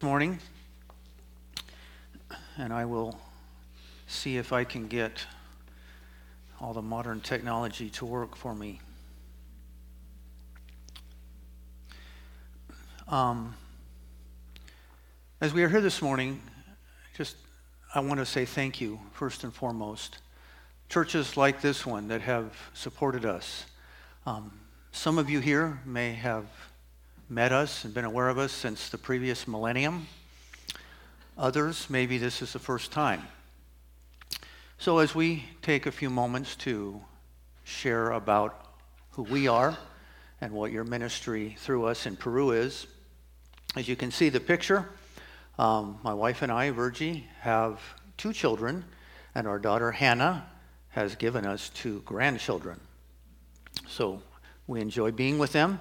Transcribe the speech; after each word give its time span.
morning, 0.00 0.38
and 2.56 2.72
I 2.72 2.84
will 2.84 3.18
see 4.06 4.36
if 4.36 4.52
I 4.52 4.62
can 4.62 4.86
get 4.86 5.26
all 6.60 6.72
the 6.72 6.82
modern 6.82 7.20
technology 7.20 7.90
to 7.90 8.06
work 8.06 8.36
for 8.36 8.54
me. 8.54 8.80
Um, 13.08 13.56
as 15.40 15.52
we 15.52 15.64
are 15.64 15.68
here 15.68 15.80
this 15.80 16.00
morning, 16.00 16.40
just 17.16 17.34
I 17.92 17.98
want 17.98 18.20
to 18.20 18.26
say 18.26 18.44
thank 18.44 18.80
you 18.80 19.00
first 19.14 19.42
and 19.42 19.52
foremost. 19.52 20.18
Churches 20.88 21.36
like 21.36 21.60
this 21.60 21.84
one 21.84 22.06
that 22.06 22.20
have 22.20 22.54
supported 22.72 23.24
us. 23.24 23.66
Um, 24.26 24.60
some 24.92 25.18
of 25.18 25.28
you 25.28 25.40
here 25.40 25.80
may 25.84 26.12
have 26.12 26.44
met 27.30 27.52
us 27.52 27.84
and 27.84 27.92
been 27.92 28.06
aware 28.06 28.28
of 28.30 28.38
us 28.38 28.52
since 28.52 28.88
the 28.88 28.96
previous 28.96 29.46
millennium. 29.46 30.06
Others, 31.36 31.90
maybe 31.90 32.16
this 32.16 32.40
is 32.40 32.54
the 32.54 32.58
first 32.58 32.90
time. 32.90 33.22
So, 34.78 34.98
as 34.98 35.14
we 35.14 35.44
take 35.60 35.84
a 35.84 35.92
few 35.92 36.08
moments 36.08 36.56
to 36.56 37.00
share 37.64 38.12
about 38.12 38.72
who 39.10 39.24
we 39.24 39.46
are 39.46 39.76
and 40.40 40.52
what 40.52 40.72
your 40.72 40.84
ministry 40.84 41.54
through 41.58 41.84
us 41.84 42.06
in 42.06 42.16
Peru 42.16 42.52
is, 42.52 42.86
as 43.76 43.88
you 43.88 43.96
can 43.96 44.10
see 44.10 44.30
the 44.30 44.40
picture, 44.40 44.88
um, 45.58 45.98
my 46.02 46.14
wife 46.14 46.40
and 46.40 46.50
I, 46.50 46.70
Virgie, 46.70 47.26
have 47.40 47.80
two 48.16 48.32
children, 48.32 48.84
and 49.34 49.46
our 49.46 49.58
daughter 49.58 49.92
Hannah 49.92 50.46
has 50.90 51.14
given 51.14 51.44
us 51.44 51.68
two 51.68 52.00
grandchildren. 52.06 52.80
So 53.86 54.22
we 54.66 54.80
enjoy 54.80 55.10
being 55.10 55.38
with 55.38 55.52
them. 55.52 55.78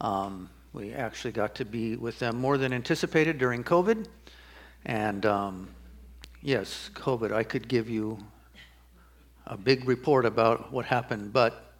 Um, 0.00 0.48
we 0.76 0.92
actually 0.92 1.32
got 1.32 1.54
to 1.54 1.64
be 1.64 1.96
with 1.96 2.18
them 2.18 2.36
more 2.36 2.58
than 2.58 2.70
anticipated 2.70 3.38
during 3.38 3.64
COVID. 3.64 4.06
And 4.84 5.24
um, 5.24 5.68
yes, 6.42 6.90
COVID, 6.92 7.32
I 7.32 7.44
could 7.44 7.66
give 7.66 7.88
you 7.88 8.18
a 9.46 9.56
big 9.56 9.88
report 9.88 10.26
about 10.26 10.70
what 10.70 10.84
happened. 10.84 11.32
But 11.32 11.72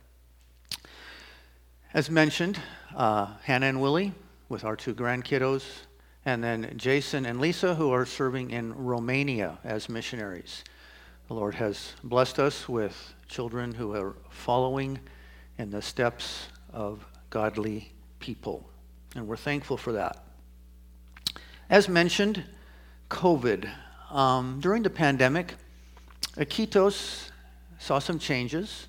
as 1.92 2.10
mentioned, 2.10 2.58
uh, 2.96 3.34
Hannah 3.42 3.66
and 3.66 3.82
Willie 3.82 4.14
with 4.48 4.64
our 4.64 4.76
two 4.76 4.94
grandkiddos, 4.94 5.64
and 6.24 6.42
then 6.42 6.72
Jason 6.78 7.26
and 7.26 7.38
Lisa, 7.38 7.74
who 7.74 7.90
are 7.90 8.06
serving 8.06 8.50
in 8.50 8.74
Romania 8.74 9.58
as 9.62 9.90
missionaries. 9.90 10.64
The 11.28 11.34
Lord 11.34 11.56
has 11.56 11.92
blessed 12.02 12.38
us 12.38 12.66
with 12.66 13.14
children 13.28 13.74
who 13.74 13.94
are 13.94 14.16
following 14.30 14.98
in 15.58 15.68
the 15.68 15.82
steps 15.82 16.46
of 16.72 17.04
godly 17.28 17.92
people 18.20 18.70
and 19.16 19.26
we're 19.26 19.36
thankful 19.36 19.76
for 19.76 19.92
that. 19.92 20.22
As 21.70 21.88
mentioned, 21.88 22.44
COVID. 23.10 23.70
Um, 24.10 24.60
during 24.60 24.82
the 24.82 24.90
pandemic, 24.90 25.54
Iquitos 26.36 27.30
saw 27.78 27.98
some 27.98 28.18
changes. 28.18 28.88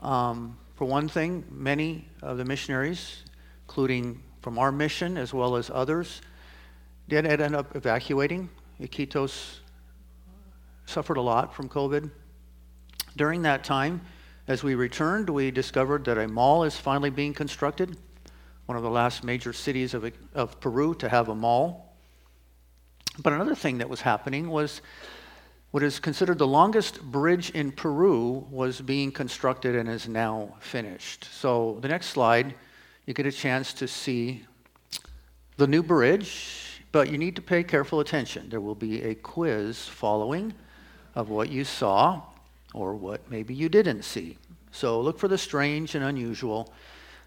Um, 0.00 0.56
for 0.74 0.86
one 0.86 1.08
thing, 1.08 1.44
many 1.50 2.08
of 2.22 2.38
the 2.38 2.44
missionaries, 2.44 3.22
including 3.66 4.22
from 4.40 4.58
our 4.58 4.72
mission 4.72 5.16
as 5.16 5.34
well 5.34 5.56
as 5.56 5.70
others, 5.72 6.22
did 7.08 7.26
end 7.26 7.54
up 7.54 7.76
evacuating. 7.76 8.48
Iquitos 8.80 9.58
suffered 10.86 11.18
a 11.18 11.22
lot 11.22 11.54
from 11.54 11.68
COVID. 11.68 12.10
During 13.16 13.42
that 13.42 13.62
time, 13.62 14.00
as 14.48 14.64
we 14.64 14.74
returned, 14.74 15.28
we 15.28 15.50
discovered 15.50 16.04
that 16.06 16.18
a 16.18 16.26
mall 16.26 16.64
is 16.64 16.76
finally 16.76 17.10
being 17.10 17.34
constructed 17.34 17.96
one 18.70 18.76
of 18.76 18.84
the 18.84 18.88
last 18.88 19.24
major 19.24 19.52
cities 19.52 19.94
of, 19.94 20.12
of 20.32 20.60
Peru 20.60 20.94
to 20.94 21.08
have 21.08 21.28
a 21.28 21.34
mall. 21.34 21.92
But 23.18 23.32
another 23.32 23.56
thing 23.56 23.78
that 23.78 23.88
was 23.88 24.00
happening 24.00 24.48
was 24.48 24.80
what 25.72 25.82
is 25.82 25.98
considered 25.98 26.38
the 26.38 26.46
longest 26.46 27.02
bridge 27.02 27.50
in 27.50 27.72
Peru 27.72 28.46
was 28.48 28.80
being 28.80 29.10
constructed 29.10 29.74
and 29.74 29.88
is 29.88 30.06
now 30.06 30.54
finished. 30.60 31.24
So 31.32 31.78
the 31.80 31.88
next 31.88 32.10
slide, 32.10 32.54
you 33.06 33.12
get 33.12 33.26
a 33.26 33.32
chance 33.32 33.72
to 33.72 33.88
see 33.88 34.44
the 35.56 35.66
new 35.66 35.82
bridge, 35.82 36.80
but 36.92 37.10
you 37.10 37.18
need 37.18 37.34
to 37.34 37.42
pay 37.42 37.64
careful 37.64 37.98
attention. 37.98 38.50
There 38.50 38.60
will 38.60 38.76
be 38.76 39.02
a 39.02 39.16
quiz 39.16 39.84
following 39.84 40.54
of 41.16 41.28
what 41.28 41.48
you 41.48 41.64
saw 41.64 42.22
or 42.72 42.94
what 42.94 43.28
maybe 43.28 43.52
you 43.52 43.68
didn't 43.68 44.04
see. 44.04 44.38
So 44.70 45.00
look 45.00 45.18
for 45.18 45.26
the 45.26 45.38
strange 45.38 45.96
and 45.96 46.04
unusual, 46.04 46.72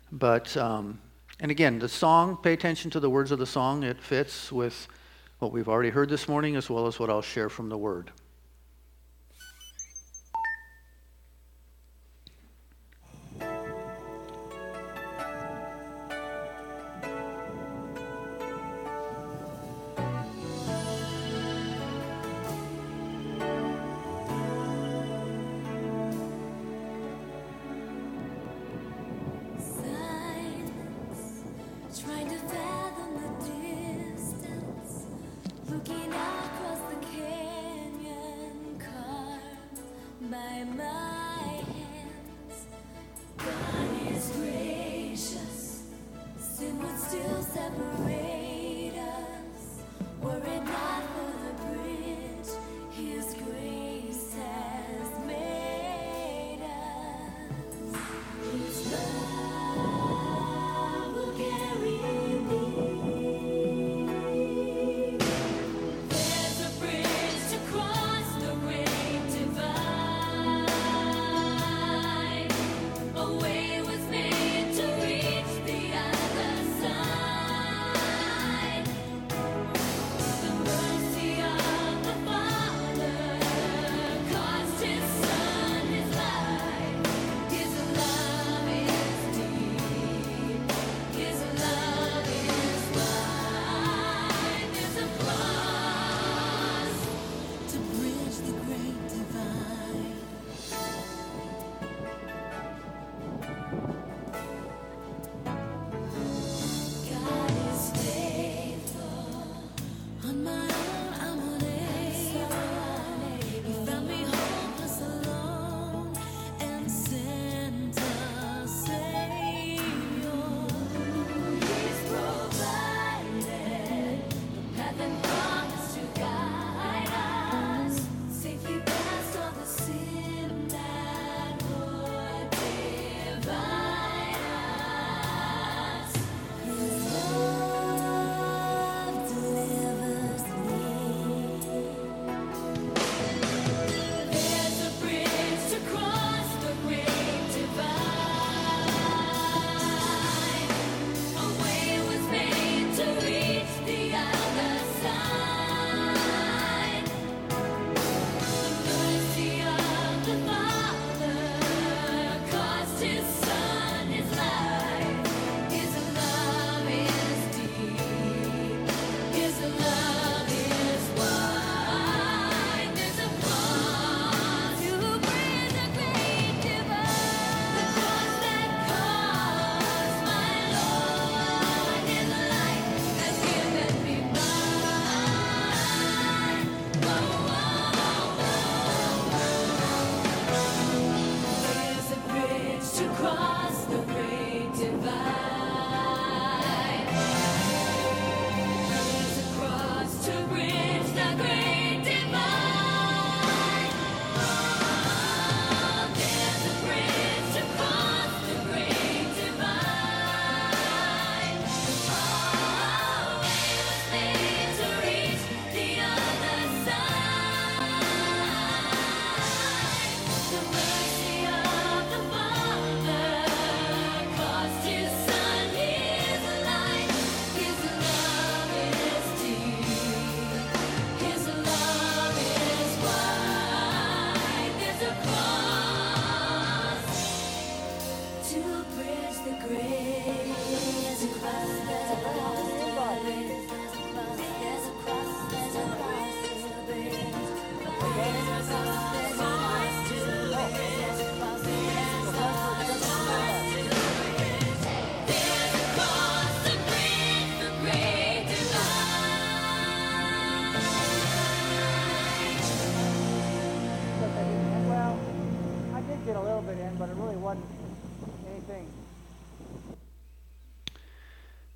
but 0.10 0.56
um, 0.56 1.00
and 1.40 1.52
again, 1.52 1.80
the 1.80 1.90
song, 1.90 2.38
pay 2.38 2.54
attention 2.54 2.92
to 2.92 3.00
the 3.00 3.10
words 3.10 3.32
of 3.32 3.40
the 3.40 3.46
song. 3.46 3.84
It 3.84 4.02
fits 4.02 4.52
with 4.52 4.88
what 5.40 5.52
we've 5.52 5.68
already 5.68 5.90
heard 5.90 6.10
this 6.10 6.28
morning 6.28 6.56
as 6.56 6.70
well 6.70 6.88
as 6.88 7.00
what 7.00 7.10
I'll 7.10 7.22
share 7.22 7.50
from 7.50 7.70
the 7.70 7.78
Word. 7.78 8.12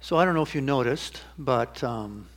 So 0.07 0.15
I 0.15 0.23
don't 0.23 0.35
know 0.35 0.41
if 0.41 0.55
you 0.55 0.61
noticed, 0.61 1.21
but 1.37 1.83
um, 1.83 2.27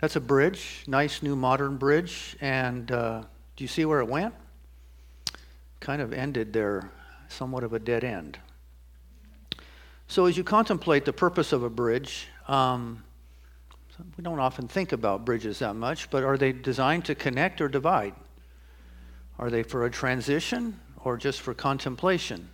that's 0.00 0.16
a 0.16 0.20
bridge, 0.20 0.82
nice 0.88 1.22
new 1.22 1.36
modern 1.36 1.76
bridge. 1.76 2.36
And 2.40 2.90
uh, 2.90 3.22
do 3.54 3.62
you 3.62 3.68
see 3.68 3.84
where 3.84 4.00
it 4.00 4.08
went? 4.08 4.34
Kind 5.78 6.02
of 6.02 6.12
ended 6.12 6.52
there, 6.52 6.90
somewhat 7.28 7.62
of 7.62 7.74
a 7.74 7.78
dead 7.78 8.02
end. 8.02 8.40
So 10.08 10.26
as 10.26 10.36
you 10.36 10.42
contemplate 10.42 11.04
the 11.04 11.12
purpose 11.12 11.52
of 11.52 11.62
a 11.62 11.70
bridge, 11.70 12.26
um, 12.48 13.04
we 14.16 14.24
don't 14.24 14.40
often 14.40 14.66
think 14.66 14.90
about 14.90 15.24
bridges 15.24 15.60
that 15.60 15.74
much, 15.74 16.10
but 16.10 16.24
are 16.24 16.36
they 16.36 16.50
designed 16.50 17.04
to 17.04 17.14
connect 17.14 17.60
or 17.60 17.68
divide? 17.68 18.14
Are 19.38 19.48
they 19.48 19.62
for 19.62 19.86
a 19.86 19.90
transition 19.92 20.80
or 21.04 21.18
just 21.18 21.40
for 21.40 21.54
contemplation? 21.54 22.48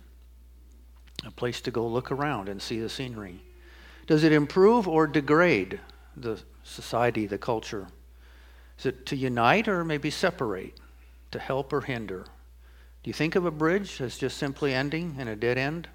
A 1.25 1.31
place 1.31 1.59
to 1.61 1.71
go 1.71 1.87
look 1.87 2.11
around 2.11 2.49
and 2.49 2.61
see 2.61 2.79
the 2.79 2.87
scenery. 2.87 3.41
Does 4.11 4.25
it 4.25 4.33
improve 4.33 4.89
or 4.89 5.07
degrade 5.07 5.79
the 6.17 6.37
society, 6.65 7.27
the 7.27 7.37
culture? 7.37 7.87
Is 8.77 8.85
it 8.85 9.05
to 9.05 9.15
unite 9.15 9.69
or 9.69 9.85
maybe 9.85 10.09
separate? 10.09 10.73
To 11.31 11.39
help 11.39 11.71
or 11.71 11.79
hinder? 11.79 12.25
Do 13.03 13.09
you 13.09 13.13
think 13.13 13.35
of 13.35 13.45
a 13.45 13.51
bridge 13.51 14.01
as 14.01 14.17
just 14.17 14.37
simply 14.37 14.73
ending 14.73 15.15
in 15.17 15.29
a 15.29 15.37
dead 15.37 15.57
end? 15.57 15.87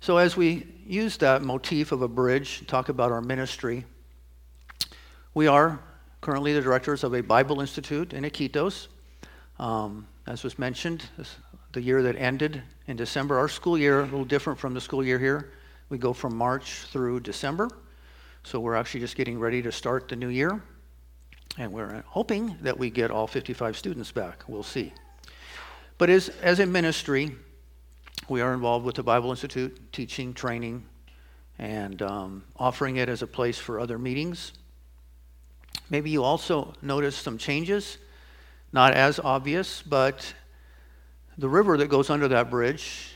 So, 0.00 0.16
as 0.16 0.36
we 0.36 0.66
use 0.84 1.16
that 1.18 1.42
motif 1.42 1.92
of 1.92 2.02
a 2.02 2.08
bridge, 2.08 2.66
talk 2.66 2.88
about 2.88 3.12
our 3.12 3.22
ministry, 3.22 3.84
we 5.32 5.46
are 5.46 5.78
currently 6.22 6.52
the 6.52 6.60
directors 6.60 7.04
of 7.04 7.14
a 7.14 7.20
Bible 7.20 7.60
Institute 7.60 8.12
in 8.12 8.24
Iquitos. 8.24 8.88
Um, 9.60 10.08
as 10.26 10.42
was 10.42 10.58
mentioned, 10.58 11.04
the 11.70 11.80
year 11.80 12.02
that 12.02 12.16
ended 12.16 12.64
in 12.88 12.96
December, 12.96 13.38
our 13.38 13.48
school 13.48 13.78
year, 13.78 14.00
a 14.00 14.04
little 14.06 14.24
different 14.24 14.58
from 14.58 14.74
the 14.74 14.80
school 14.80 15.04
year 15.04 15.20
here. 15.20 15.52
We 15.88 15.98
go 15.98 16.12
from 16.12 16.36
March 16.36 16.72
through 16.90 17.20
December. 17.20 17.68
So 18.42 18.60
we're 18.60 18.74
actually 18.74 19.00
just 19.00 19.16
getting 19.16 19.38
ready 19.38 19.62
to 19.62 19.72
start 19.72 20.08
the 20.08 20.16
new 20.16 20.28
year. 20.28 20.62
And 21.58 21.72
we're 21.72 22.02
hoping 22.06 22.56
that 22.62 22.78
we 22.78 22.90
get 22.90 23.10
all 23.10 23.26
55 23.26 23.76
students 23.76 24.12
back. 24.12 24.44
We'll 24.46 24.62
see. 24.62 24.92
But 25.98 26.10
as, 26.10 26.28
as 26.42 26.60
a 26.60 26.66
ministry, 26.66 27.34
we 28.28 28.40
are 28.40 28.52
involved 28.52 28.84
with 28.84 28.96
the 28.96 29.02
Bible 29.02 29.30
Institute, 29.30 29.92
teaching, 29.92 30.34
training, 30.34 30.84
and 31.58 32.02
um, 32.02 32.44
offering 32.56 32.96
it 32.96 33.08
as 33.08 33.22
a 33.22 33.26
place 33.26 33.58
for 33.58 33.80
other 33.80 33.98
meetings. 33.98 34.52
Maybe 35.88 36.10
you 36.10 36.22
also 36.24 36.74
noticed 36.82 37.22
some 37.22 37.38
changes, 37.38 37.98
not 38.72 38.92
as 38.92 39.18
obvious, 39.20 39.82
but 39.82 40.34
the 41.38 41.48
river 41.48 41.78
that 41.78 41.88
goes 41.88 42.10
under 42.10 42.28
that 42.28 42.50
bridge, 42.50 43.15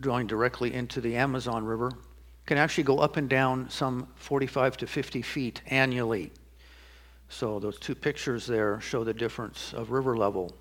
going 0.00 0.26
directly 0.26 0.72
into 0.74 1.00
the 1.00 1.16
Amazon 1.16 1.64
River, 1.64 1.90
can 2.46 2.58
actually 2.58 2.84
go 2.84 2.98
up 2.98 3.16
and 3.16 3.28
down 3.28 3.68
some 3.68 4.08
45 4.16 4.76
to 4.78 4.86
50 4.86 5.22
feet 5.22 5.62
annually. 5.66 6.30
So 7.28 7.58
those 7.58 7.78
two 7.78 7.94
pictures 7.94 8.46
there 8.46 8.80
show 8.80 9.04
the 9.04 9.12
difference 9.12 9.72
of 9.72 9.90
river 9.90 10.16
level. 10.16 10.54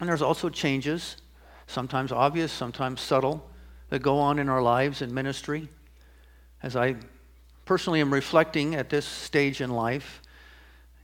And 0.00 0.08
there's 0.08 0.22
also 0.22 0.48
changes, 0.48 1.18
sometimes 1.66 2.10
obvious, 2.10 2.50
sometimes 2.50 3.00
subtle, 3.00 3.48
that 3.90 4.00
go 4.00 4.18
on 4.18 4.38
in 4.38 4.48
our 4.48 4.62
lives 4.62 5.02
and 5.02 5.12
ministry. 5.12 5.68
As 6.62 6.76
I 6.76 6.96
personally 7.66 8.00
am 8.00 8.12
reflecting 8.12 8.74
at 8.74 8.88
this 8.88 9.04
stage 9.04 9.60
in 9.60 9.70
life, 9.70 10.22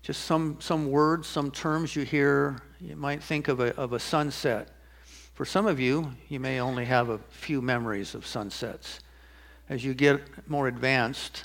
just 0.03 0.25
some, 0.25 0.57
some 0.61 0.91
words, 0.91 1.29
some 1.29 1.51
terms 1.51 1.95
you 1.95 2.03
hear, 2.03 2.63
you 2.81 2.97
might 2.97 3.23
think 3.23 3.49
of 3.49 3.61
a, 3.61 3.77
of 3.77 3.93
a 3.93 3.99
sunset. 3.99 4.71
For 5.39 5.45
some 5.45 5.69
of 5.69 5.79
you, 5.79 6.11
you 6.29 6.41
may 6.41 6.59
only 6.59 6.85
have 6.87 7.11
a 7.11 7.19
few 7.31 7.63
memories 7.63 8.17
of 8.17 8.27
sunsets. 8.27 8.99
As 9.69 9.85
you 9.85 9.95
get 9.95 10.21
more 10.51 10.67
advanced, 10.67 11.45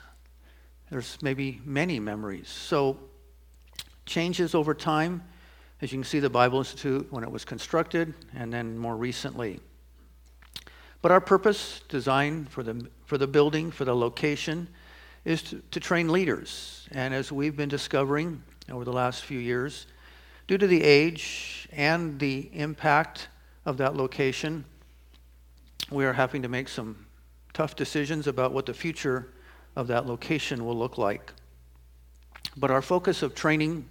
there's 0.89 1.19
maybe 1.21 1.61
many 1.63 1.99
memories. 1.99 2.49
So, 2.49 2.97
changes 4.07 4.55
over 4.55 4.73
time, 4.73 5.21
as 5.79 5.91
you 5.91 5.99
can 5.99 6.05
see, 6.05 6.19
the 6.19 6.27
Bible 6.27 6.57
Institute 6.57 7.05
when 7.11 7.23
it 7.23 7.29
was 7.29 7.45
constructed, 7.45 8.15
and 8.35 8.51
then 8.51 8.79
more 8.79 8.97
recently. 8.97 9.59
But 11.03 11.11
our 11.11 11.21
purpose, 11.21 11.81
design 11.87 12.45
for 12.45 12.63
the, 12.63 12.87
for 13.05 13.19
the 13.19 13.27
building, 13.27 13.69
for 13.69 13.85
the 13.85 13.95
location, 13.95 14.69
is 15.23 15.43
to, 15.43 15.61
to 15.69 15.79
train 15.79 16.09
leaders. 16.09 16.87
And 16.93 17.13
as 17.13 17.31
we've 17.31 17.55
been 17.55 17.69
discovering 17.69 18.41
over 18.71 18.85
the 18.85 18.91
last 18.91 19.23
few 19.23 19.37
years, 19.37 19.85
due 20.47 20.57
to 20.57 20.65
the 20.65 20.81
age 20.81 21.69
and 21.71 22.17
the 22.17 22.49
impact 22.53 23.27
of 23.65 23.77
that 23.77 23.95
location, 23.95 24.65
we 25.91 26.05
are 26.05 26.13
having 26.13 26.41
to 26.41 26.47
make 26.47 26.67
some 26.67 27.05
tough 27.53 27.75
decisions 27.75 28.27
about 28.27 28.51
what 28.51 28.65
the 28.65 28.73
future 28.73 29.33
of 29.75 29.87
that 29.87 30.05
location 30.05 30.65
will 30.65 30.77
look 30.77 30.97
like. 30.97 31.33
But 32.57 32.71
our 32.71 32.81
focus 32.81 33.23
of 33.23 33.35
training 33.35 33.87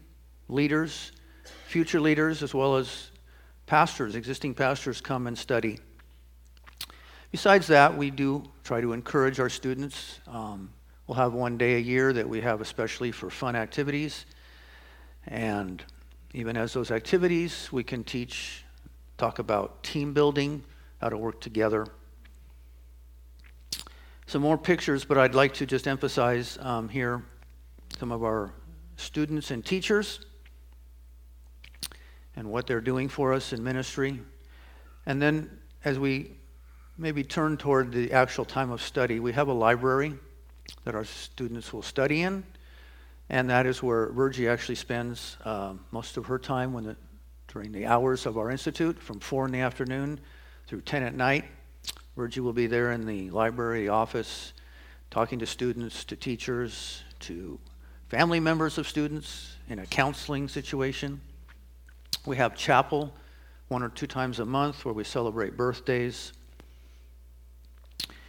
leaders, 0.48 1.12
future 1.66 2.00
leaders, 2.00 2.42
as 2.42 2.54
well 2.54 2.76
as 2.76 3.10
pastors, 3.66 4.14
existing 4.14 4.54
pastors, 4.54 5.00
come 5.00 5.26
and 5.26 5.36
study. 5.36 5.78
Besides 7.30 7.66
that, 7.68 7.96
we 7.96 8.10
do 8.10 8.44
try 8.62 8.80
to 8.80 8.92
encourage 8.92 9.40
our 9.40 9.48
students. 9.48 10.20
Um, 10.26 10.70
we'll 11.06 11.16
have 11.16 11.32
one 11.32 11.56
day 11.56 11.76
a 11.76 11.78
year 11.78 12.12
that 12.12 12.28
we 12.28 12.42
have 12.42 12.60
especially 12.60 13.10
for 13.10 13.30
fun 13.30 13.56
activities. 13.56 14.26
And 15.26 15.82
even 16.34 16.56
as 16.56 16.72
those 16.72 16.90
activities, 16.90 17.70
we 17.72 17.84
can 17.84 18.04
teach, 18.04 18.61
talk 19.22 19.38
about 19.38 19.82
team 19.82 20.12
building, 20.12 20.64
how 21.00 21.08
to 21.08 21.16
work 21.16 21.40
together 21.40 21.86
some 24.32 24.40
more 24.40 24.56
pictures, 24.56 25.04
but 25.04 25.18
I'd 25.18 25.34
like 25.34 25.52
to 25.54 25.66
just 25.66 25.86
emphasize 25.86 26.56
um, 26.62 26.88
here 26.88 27.22
some 27.98 28.10
of 28.10 28.24
our 28.24 28.54
students 28.96 29.50
and 29.50 29.62
teachers 29.62 30.20
and 32.34 32.50
what 32.50 32.66
they're 32.66 32.80
doing 32.80 33.10
for 33.10 33.34
us 33.34 33.52
in 33.52 33.62
ministry. 33.62 34.18
And 35.04 35.20
then 35.20 35.50
as 35.84 35.98
we 35.98 36.30
maybe 36.96 37.22
turn 37.22 37.58
toward 37.58 37.92
the 37.92 38.10
actual 38.12 38.46
time 38.46 38.70
of 38.70 38.80
study, 38.80 39.20
we 39.20 39.34
have 39.34 39.48
a 39.48 39.52
library 39.52 40.14
that 40.84 40.94
our 40.94 41.04
students 41.04 41.70
will 41.72 41.82
study 41.82 42.22
in. 42.22 42.42
And 43.28 43.50
that 43.50 43.66
is 43.66 43.82
where 43.82 44.10
Virgie 44.12 44.48
actually 44.48 44.76
spends 44.76 45.36
uh, 45.44 45.74
most 45.90 46.16
of 46.16 46.24
her 46.24 46.38
time 46.38 46.72
when 46.72 46.84
the, 46.84 46.96
during 47.52 47.70
the 47.70 47.84
hours 47.84 48.24
of 48.24 48.38
our 48.38 48.50
institute 48.50 48.98
from 48.98 49.20
4 49.20 49.44
in 49.44 49.52
the 49.52 49.60
afternoon 49.60 50.18
through 50.66 50.80
10 50.80 51.02
at 51.02 51.14
night. 51.14 51.44
Virgie 52.16 52.40
will 52.40 52.54
be 52.54 52.66
there 52.66 52.92
in 52.92 53.04
the 53.04 53.28
library 53.28 53.88
office 53.88 54.54
talking 55.10 55.38
to 55.38 55.44
students, 55.44 56.04
to 56.04 56.16
teachers, 56.16 57.02
to 57.20 57.58
family 58.08 58.40
members 58.40 58.78
of 58.78 58.88
students 58.88 59.56
in 59.68 59.80
a 59.80 59.86
counseling 59.86 60.48
situation. 60.48 61.20
We 62.24 62.38
have 62.38 62.56
chapel 62.56 63.12
one 63.68 63.82
or 63.82 63.90
two 63.90 64.06
times 64.06 64.38
a 64.38 64.46
month 64.46 64.86
where 64.86 64.94
we 64.94 65.04
celebrate 65.04 65.54
birthdays. 65.54 66.32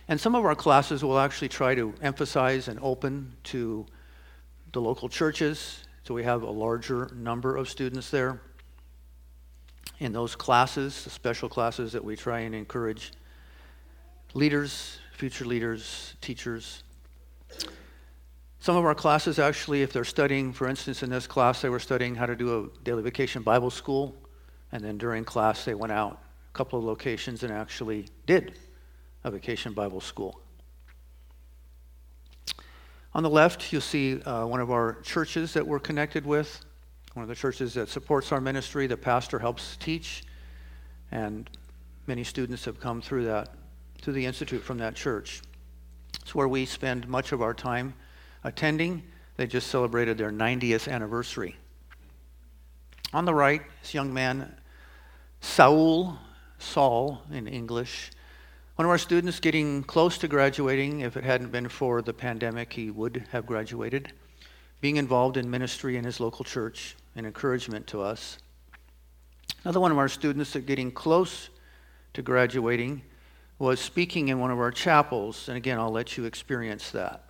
And 0.09 0.19
some 0.19 0.35
of 0.35 0.43
our 0.43 0.55
classes 0.55 1.01
will 1.01 1.19
actually 1.19 1.49
try 1.49 1.75
to 1.75 1.93
emphasize 2.01 2.67
and 2.67 2.77
open 2.81 3.37
to 3.45 3.85
the 4.73 4.81
local 4.81 5.07
churches, 5.07 5.85
so 6.03 6.13
we 6.13 6.23
have 6.23 6.43
a 6.43 6.51
larger 6.51 7.09
number 7.15 7.55
of 7.55 7.69
students 7.69 8.09
there. 8.09 8.41
In 9.99 10.11
those 10.11 10.35
classes, 10.35 11.03
the 11.03 11.09
special 11.09 11.49
classes 11.49 11.91
that 11.93 12.03
we 12.03 12.15
try 12.15 12.39
and 12.41 12.53
encourage 12.53 13.11
leaders, 14.33 14.99
future 15.13 15.45
leaders, 15.45 16.15
teachers. 16.21 16.83
Some 18.59 18.75
of 18.75 18.85
our 18.85 18.95
classes 18.95 19.39
actually, 19.39 19.81
if 19.81 19.93
they're 19.93 20.03
studying, 20.03 20.53
for 20.53 20.67
instance, 20.67 21.03
in 21.03 21.09
this 21.09 21.27
class, 21.27 21.61
they 21.61 21.69
were 21.69 21.79
studying 21.79 22.15
how 22.15 22.25
to 22.25 22.35
do 22.35 22.63
a 22.63 22.83
daily 22.83 23.03
vacation 23.03 23.43
Bible 23.43 23.69
school. 23.69 24.15
And 24.71 24.83
then 24.83 24.97
during 24.97 25.23
class, 25.23 25.65
they 25.65 25.75
went 25.75 25.93
out 25.93 26.21
a 26.49 26.57
couple 26.57 26.79
of 26.79 26.85
locations 26.85 27.43
and 27.43 27.51
actually 27.51 28.07
did 28.25 28.53
a 29.23 29.31
vacation 29.31 29.73
Bible 29.73 30.01
school. 30.01 30.39
On 33.13 33.21
the 33.21 33.29
left, 33.29 33.71
you'll 33.71 33.81
see 33.81 34.21
uh, 34.23 34.45
one 34.45 34.59
of 34.59 34.71
our 34.71 34.99
churches 35.03 35.53
that 35.53 35.67
we're 35.67 35.79
connected 35.79 36.25
with, 36.25 36.65
one 37.13 37.23
of 37.23 37.29
the 37.29 37.35
churches 37.35 37.73
that 37.75 37.89
supports 37.89 38.31
our 38.31 38.41
ministry. 38.41 38.87
The 38.87 38.97
pastor 38.97 39.39
helps 39.39 39.77
teach, 39.77 40.23
and 41.11 41.49
many 42.07 42.23
students 42.23 42.65
have 42.65 42.79
come 42.79 43.01
through 43.01 43.25
that 43.25 43.49
through 44.01 44.13
the 44.13 44.25
Institute 44.25 44.61
from 44.61 44.77
that 44.79 44.95
church. 44.95 45.41
It's 46.21 46.35
where 46.35 46.47
we 46.47 46.65
spend 46.65 47.07
much 47.07 47.31
of 47.31 47.41
our 47.41 47.53
time 47.53 47.93
attending. 48.43 49.03
They 49.37 49.47
just 49.47 49.67
celebrated 49.67 50.17
their 50.17 50.31
90th 50.31 50.91
anniversary. 50.91 51.55
On 53.13 53.23
the 53.23 53.33
right, 53.33 53.61
this 53.81 53.93
young 53.93 54.13
man, 54.13 54.53
Saul, 55.39 56.17
Saul 56.59 57.21
in 57.31 57.47
English, 57.47 58.11
one 58.75 58.85
of 58.85 58.89
our 58.89 58.97
students 58.97 59.39
getting 59.39 59.83
close 59.83 60.17
to 60.17 60.27
graduating. 60.27 61.01
If 61.01 61.15
it 61.15 61.23
hadn't 61.23 61.51
been 61.51 61.69
for 61.69 62.01
the 62.01 62.13
pandemic, 62.13 62.73
he 62.73 62.89
would 62.89 63.27
have 63.31 63.45
graduated. 63.45 64.11
Being 64.81 64.97
involved 64.97 65.37
in 65.37 65.49
ministry 65.49 65.95
in 65.95 66.03
his 66.03 66.19
local 66.19 66.43
church, 66.43 66.95
an 67.15 67.25
encouragement 67.25 67.87
to 67.87 68.01
us. 68.01 68.37
Another 69.63 69.79
one 69.79 69.91
of 69.91 69.97
our 69.97 70.09
students 70.09 70.53
that 70.53 70.65
getting 70.65 70.91
close 70.91 71.49
to 72.13 72.21
graduating 72.21 73.01
was 73.59 73.79
speaking 73.79 74.27
in 74.27 74.39
one 74.39 74.51
of 74.51 74.59
our 74.59 74.71
chapels. 74.71 75.47
And 75.47 75.57
again, 75.57 75.79
I'll 75.79 75.91
let 75.91 76.17
you 76.17 76.25
experience 76.25 76.91
that. 76.91 77.23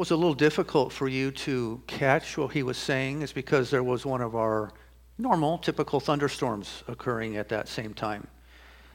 Was 0.00 0.10
a 0.10 0.16
little 0.16 0.32
difficult 0.32 0.94
for 0.94 1.08
you 1.08 1.30
to 1.30 1.78
catch 1.86 2.38
what 2.38 2.52
he 2.52 2.62
was 2.62 2.78
saying 2.78 3.20
is 3.20 3.34
because 3.34 3.68
there 3.68 3.82
was 3.82 4.06
one 4.06 4.22
of 4.22 4.34
our 4.34 4.72
normal, 5.18 5.58
typical 5.58 6.00
thunderstorms 6.00 6.82
occurring 6.88 7.36
at 7.36 7.50
that 7.50 7.68
same 7.68 7.92
time. 7.92 8.26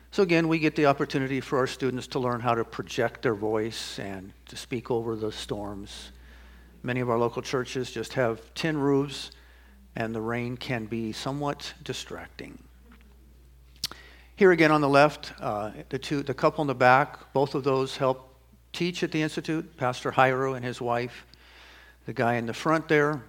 So, 0.10 0.24
again, 0.24 0.48
we 0.48 0.58
get 0.58 0.76
the 0.76 0.88
opportunity 0.88 1.42
for 1.42 1.60
our 1.60 1.68
students 1.68 2.08
to 2.08 2.20
learn 2.20 2.40
how 2.40 2.56
to 2.56 2.66
project 2.66 3.22
their 3.22 3.36
voice 3.36 4.00
and 4.00 4.34
to 4.48 4.58
speak 4.58 4.90
over 4.90 5.16
the 5.16 5.32
storms. 5.32 6.12
Many 6.82 7.02
of 7.02 7.12
our 7.12 7.20
local 7.20 7.44
churches 7.44 7.92
just 7.92 8.14
have 8.14 8.42
tin 8.56 8.76
roofs, 8.76 9.30
and 9.96 10.16
the 10.16 10.22
rain 10.22 10.58
can 10.58 10.88
be 10.88 11.12
somewhat 11.12 11.72
distracting. 11.84 12.58
Here 14.38 14.52
again 14.52 14.72
on 14.72 14.82
the 14.82 14.90
left, 14.90 15.34
uh, 15.40 15.70
the, 15.90 16.00
two, 16.00 16.24
the 16.24 16.34
couple 16.34 16.64
in 16.64 16.68
the 16.68 16.74
back, 16.74 17.32
both 17.32 17.54
of 17.54 17.64
those 17.64 17.96
help 17.96 18.35
teach 18.76 19.04
at 19.04 19.12
the 19.12 19.22
Institute, 19.22 19.78
Pastor 19.78 20.12
Jairo 20.12 20.56
and 20.56 20.64
his 20.64 20.82
wife. 20.82 21.26
The 22.06 22.14
guy 22.14 22.36
in 22.36 22.46
the 22.46 22.54
front 22.54 22.88
there, 22.88 23.24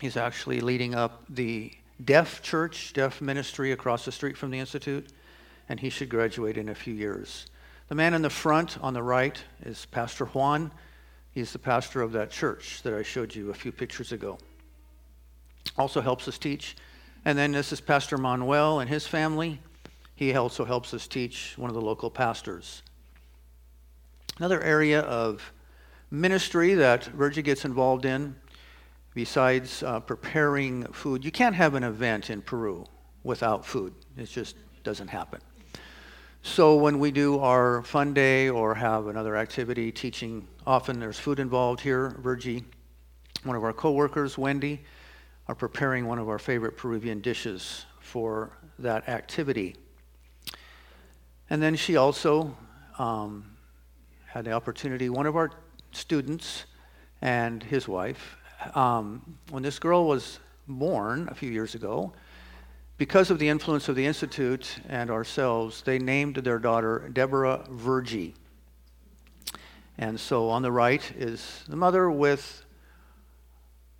he's 0.00 0.16
actually 0.16 0.60
leading 0.60 0.94
up 0.94 1.24
the 1.28 1.72
deaf 2.04 2.40
church, 2.40 2.92
deaf 2.92 3.20
ministry 3.20 3.72
across 3.72 4.04
the 4.04 4.12
street 4.12 4.36
from 4.36 4.50
the 4.50 4.58
Institute, 4.58 5.08
and 5.68 5.78
he 5.78 5.90
should 5.90 6.08
graduate 6.08 6.56
in 6.56 6.68
a 6.68 6.74
few 6.74 6.94
years. 6.94 7.46
The 7.88 7.94
man 7.96 8.14
in 8.14 8.22
the 8.22 8.30
front 8.30 8.78
on 8.80 8.94
the 8.94 9.02
right 9.02 9.42
is 9.64 9.86
Pastor 9.86 10.26
Juan. 10.26 10.70
He's 11.32 11.52
the 11.52 11.58
pastor 11.58 12.00
of 12.00 12.12
that 12.12 12.30
church 12.30 12.82
that 12.82 12.94
I 12.94 13.02
showed 13.02 13.34
you 13.34 13.50
a 13.50 13.54
few 13.54 13.72
pictures 13.72 14.12
ago. 14.12 14.38
Also 15.76 16.00
helps 16.00 16.28
us 16.28 16.38
teach. 16.38 16.76
And 17.24 17.36
then 17.36 17.52
this 17.52 17.72
is 17.72 17.80
Pastor 17.80 18.16
Manuel 18.16 18.80
and 18.80 18.88
his 18.88 19.06
family. 19.06 19.60
He 20.14 20.34
also 20.34 20.64
helps 20.64 20.94
us 20.94 21.06
teach, 21.06 21.54
one 21.56 21.70
of 21.70 21.74
the 21.74 21.80
local 21.80 22.10
pastors. 22.10 22.82
Another 24.40 24.62
area 24.62 25.00
of 25.00 25.52
ministry 26.10 26.72
that 26.72 27.04
Virgie 27.04 27.42
gets 27.42 27.66
involved 27.66 28.06
in, 28.06 28.34
besides 29.12 29.82
uh, 29.82 30.00
preparing 30.00 30.84
food, 30.94 31.22
you 31.22 31.30
can't 31.30 31.54
have 31.54 31.74
an 31.74 31.84
event 31.84 32.30
in 32.30 32.40
Peru 32.40 32.86
without 33.22 33.66
food. 33.66 33.92
It 34.16 34.30
just 34.30 34.56
doesn't 34.82 35.08
happen. 35.08 35.42
So 36.40 36.76
when 36.76 36.98
we 36.98 37.10
do 37.10 37.38
our 37.40 37.82
fun 37.82 38.14
day 38.14 38.48
or 38.48 38.74
have 38.74 39.08
another 39.08 39.36
activity 39.36 39.92
teaching, 39.92 40.48
often 40.66 40.98
there's 40.98 41.18
food 41.18 41.38
involved 41.38 41.82
here. 41.82 42.16
Virgie, 42.22 42.64
one 43.44 43.56
of 43.56 43.62
our 43.62 43.74
coworkers, 43.74 44.38
Wendy, 44.38 44.80
are 45.48 45.54
preparing 45.54 46.06
one 46.06 46.18
of 46.18 46.30
our 46.30 46.38
favorite 46.38 46.78
Peruvian 46.78 47.20
dishes 47.20 47.84
for 48.00 48.56
that 48.78 49.06
activity. 49.06 49.76
And 51.50 51.62
then 51.62 51.76
she 51.76 51.98
also 51.98 52.56
um, 52.98 53.44
had 54.32 54.44
the 54.44 54.52
opportunity, 54.52 55.08
one 55.08 55.26
of 55.26 55.34
our 55.34 55.50
students 55.90 56.64
and 57.20 57.62
his 57.64 57.88
wife, 57.88 58.36
um, 58.74 59.36
when 59.50 59.62
this 59.62 59.80
girl 59.80 60.06
was 60.06 60.38
born 60.68 61.28
a 61.30 61.34
few 61.34 61.50
years 61.50 61.74
ago, 61.74 62.12
because 62.96 63.30
of 63.30 63.40
the 63.40 63.48
influence 63.48 63.88
of 63.88 63.96
the 63.96 64.06
Institute 64.06 64.78
and 64.88 65.10
ourselves, 65.10 65.82
they 65.82 65.98
named 65.98 66.36
their 66.36 66.60
daughter 66.60 67.10
Deborah 67.12 67.64
Virgie. 67.70 68.34
And 69.98 70.20
so 70.20 70.48
on 70.48 70.62
the 70.62 70.70
right 70.70 71.02
is 71.18 71.64
the 71.66 71.76
mother 71.76 72.08
with 72.08 72.64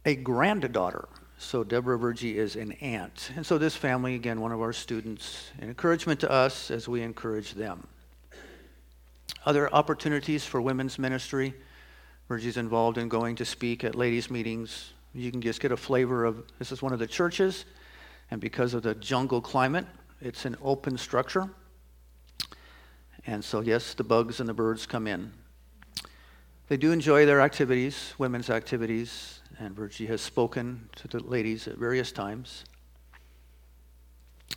a 0.05 0.15
granddaughter. 0.15 1.09
So 1.39 1.65
Deborah 1.65 1.99
Virgie 1.99 2.39
is 2.39 2.55
an 2.55 2.73
aunt. 2.73 3.33
And 3.35 3.45
so 3.45 3.59
this 3.59 3.75
family, 3.75 4.15
again, 4.15 4.41
one 4.41 4.53
of 4.53 4.61
our 4.61 4.73
students, 4.73 5.51
an 5.59 5.69
encouragement 5.69 6.21
to 6.21 6.31
us 6.31 6.71
as 6.71 6.87
we 6.87 7.03
encourage 7.03 7.55
them. 7.55 7.87
Other 9.45 9.73
opportunities 9.75 10.45
for 10.45 10.61
women's 10.61 10.99
ministry. 10.99 11.55
Virgie's 12.29 12.57
involved 12.57 12.99
in 12.99 13.09
going 13.09 13.37
to 13.37 13.45
speak 13.45 13.85
at 13.85 13.95
ladies' 13.95 14.31
meetings. 14.31 14.93
You 15.15 15.31
can 15.31 15.41
just 15.41 15.61
get 15.61 15.73
a 15.73 15.77
flavor 15.77 16.25
of 16.25 16.45
this 16.59 16.71
is 16.71 16.83
one 16.83 16.93
of 16.93 16.99
the 16.99 17.07
churches, 17.07 17.65
and 18.31 18.41
because 18.41 18.75
of 18.75 18.83
the 18.83 18.95
jungle 18.95 19.41
climate, 19.41 19.87
it's 20.21 20.45
an 20.45 20.57
open 20.63 20.97
structure. 20.97 21.51
And 23.27 23.45
so, 23.45 23.61
yes, 23.61 23.95
the 23.95 24.05
bugs 24.05 24.41
and 24.41 24.49
the 24.49 24.55
birds 24.55 24.87
come 24.87 25.07
in. 25.07 25.33
They 26.69 26.77
do 26.77 26.93
enjoy 26.93 27.27
their 27.27 27.41
activities, 27.41 28.15
women's 28.19 28.49
activities, 28.49 29.41
and 29.59 29.75
Virgie 29.75 30.07
has 30.07 30.21
spoken 30.21 30.89
to 30.97 31.09
the 31.09 31.21
ladies 31.21 31.67
at 31.67 31.77
various 31.77 32.13
times. 32.13 32.65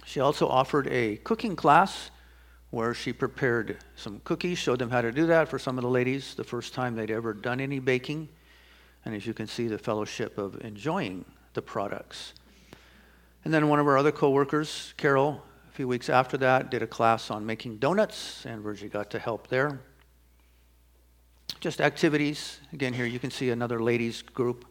She 0.06 0.20
also 0.20 0.48
offered 0.48 0.88
a 0.88 1.18
cooking 1.18 1.56
class 1.56 2.12
where 2.74 2.96
she 2.96 3.14
prepared 3.14 3.78
some 3.96 4.20
cookies, 4.24 4.58
showed 4.58 4.80
them 4.80 4.90
how 4.90 5.00
to 5.00 5.12
do 5.12 5.28
that 5.28 5.48
for 5.48 5.60
some 5.60 5.78
of 5.78 5.84
the 5.84 5.90
ladies, 5.90 6.34
the 6.34 6.44
first 6.44 6.74
time 6.74 6.96
they'd 6.96 7.12
ever 7.12 7.32
done 7.32 7.60
any 7.60 7.78
baking. 7.78 8.28
And 9.06 9.14
as 9.14 9.28
you 9.28 9.34
can 9.36 9.46
see, 9.46 9.68
the 9.68 9.78
fellowship 9.78 10.40
of 10.40 10.60
enjoying 10.66 11.24
the 11.54 11.62
products. 11.62 12.34
And 13.46 13.54
then 13.54 13.70
one 13.70 13.78
of 13.78 13.86
our 13.86 13.96
other 13.96 14.12
coworkers, 14.12 14.96
Carol, 14.98 15.40
a 15.70 15.72
few 15.76 15.88
weeks 15.88 16.10
after 16.10 16.36
that, 16.38 16.72
did 16.72 16.82
a 16.82 16.88
class 16.88 17.30
on 17.30 17.46
making 17.46 17.78
donuts, 17.78 18.44
and 18.44 18.64
Virgie 18.64 18.90
got 18.90 19.12
to 19.12 19.20
help 19.20 19.50
there. 19.50 19.80
Just 21.60 21.80
activities. 21.80 22.60
Again, 22.74 22.92
here 22.92 23.06
you 23.06 23.20
can 23.20 23.30
see 23.30 23.52
another 23.52 23.84
ladies 23.84 24.24
group 24.24 24.66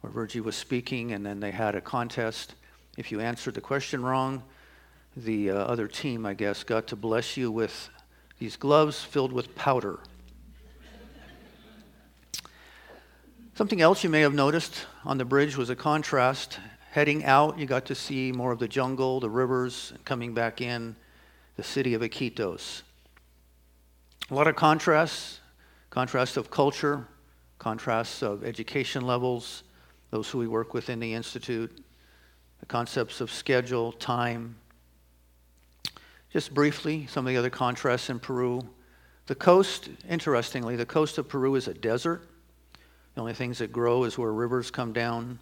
where 0.00 0.12
Virgie 0.12 0.40
was 0.40 0.56
speaking, 0.56 1.12
and 1.12 1.24
then 1.24 1.38
they 1.38 1.52
had 1.52 1.76
a 1.76 1.80
contest. 1.80 2.56
If 2.96 3.12
you 3.12 3.20
answered 3.20 3.54
the 3.54 3.60
question 3.60 4.02
wrong, 4.02 4.42
the 5.16 5.50
uh, 5.50 5.54
other 5.54 5.88
team, 5.88 6.24
I 6.26 6.34
guess, 6.34 6.64
got 6.64 6.86
to 6.88 6.96
bless 6.96 7.36
you 7.36 7.50
with 7.50 7.90
these 8.38 8.56
gloves 8.56 9.02
filled 9.02 9.32
with 9.32 9.54
powder. 9.54 9.98
Something 13.54 13.80
else 13.80 14.04
you 14.04 14.10
may 14.10 14.20
have 14.20 14.34
noticed 14.34 14.86
on 15.04 15.18
the 15.18 15.24
bridge 15.24 15.56
was 15.56 15.68
a 15.68 15.74
contrast. 15.74 16.60
Heading 16.92 17.24
out, 17.24 17.58
you 17.58 17.66
got 17.66 17.86
to 17.86 17.94
see 17.94 18.30
more 18.30 18.52
of 18.52 18.60
the 18.60 18.68
jungle, 18.68 19.18
the 19.18 19.28
rivers, 19.28 19.92
coming 20.04 20.32
back 20.32 20.60
in, 20.60 20.94
the 21.56 21.64
city 21.64 21.94
of 21.94 22.02
Iquitos. 22.02 22.82
A 24.30 24.34
lot 24.34 24.46
of 24.46 24.54
contrasts, 24.54 25.40
contrasts 25.90 26.36
of 26.36 26.50
culture, 26.50 27.08
contrasts 27.58 28.22
of 28.22 28.44
education 28.44 29.04
levels, 29.04 29.64
those 30.10 30.30
who 30.30 30.38
we 30.38 30.46
work 30.46 30.72
with 30.72 30.88
in 30.88 31.00
the 31.00 31.12
Institute, 31.12 31.84
the 32.60 32.66
concepts 32.66 33.20
of 33.20 33.30
schedule, 33.32 33.90
time, 33.92 34.54
just 36.30 36.52
briefly, 36.52 37.06
some 37.06 37.26
of 37.26 37.32
the 37.32 37.38
other 37.38 37.50
contrasts 37.50 38.10
in 38.10 38.18
Peru. 38.18 38.68
The 39.26 39.34
coast, 39.34 39.88
interestingly, 40.08 40.76
the 40.76 40.86
coast 40.86 41.18
of 41.18 41.28
Peru 41.28 41.54
is 41.54 41.68
a 41.68 41.74
desert. 41.74 42.28
The 43.14 43.20
only 43.20 43.34
things 43.34 43.58
that 43.58 43.72
grow 43.72 44.04
is 44.04 44.18
where 44.18 44.32
rivers 44.32 44.70
come 44.70 44.92
down. 44.92 45.38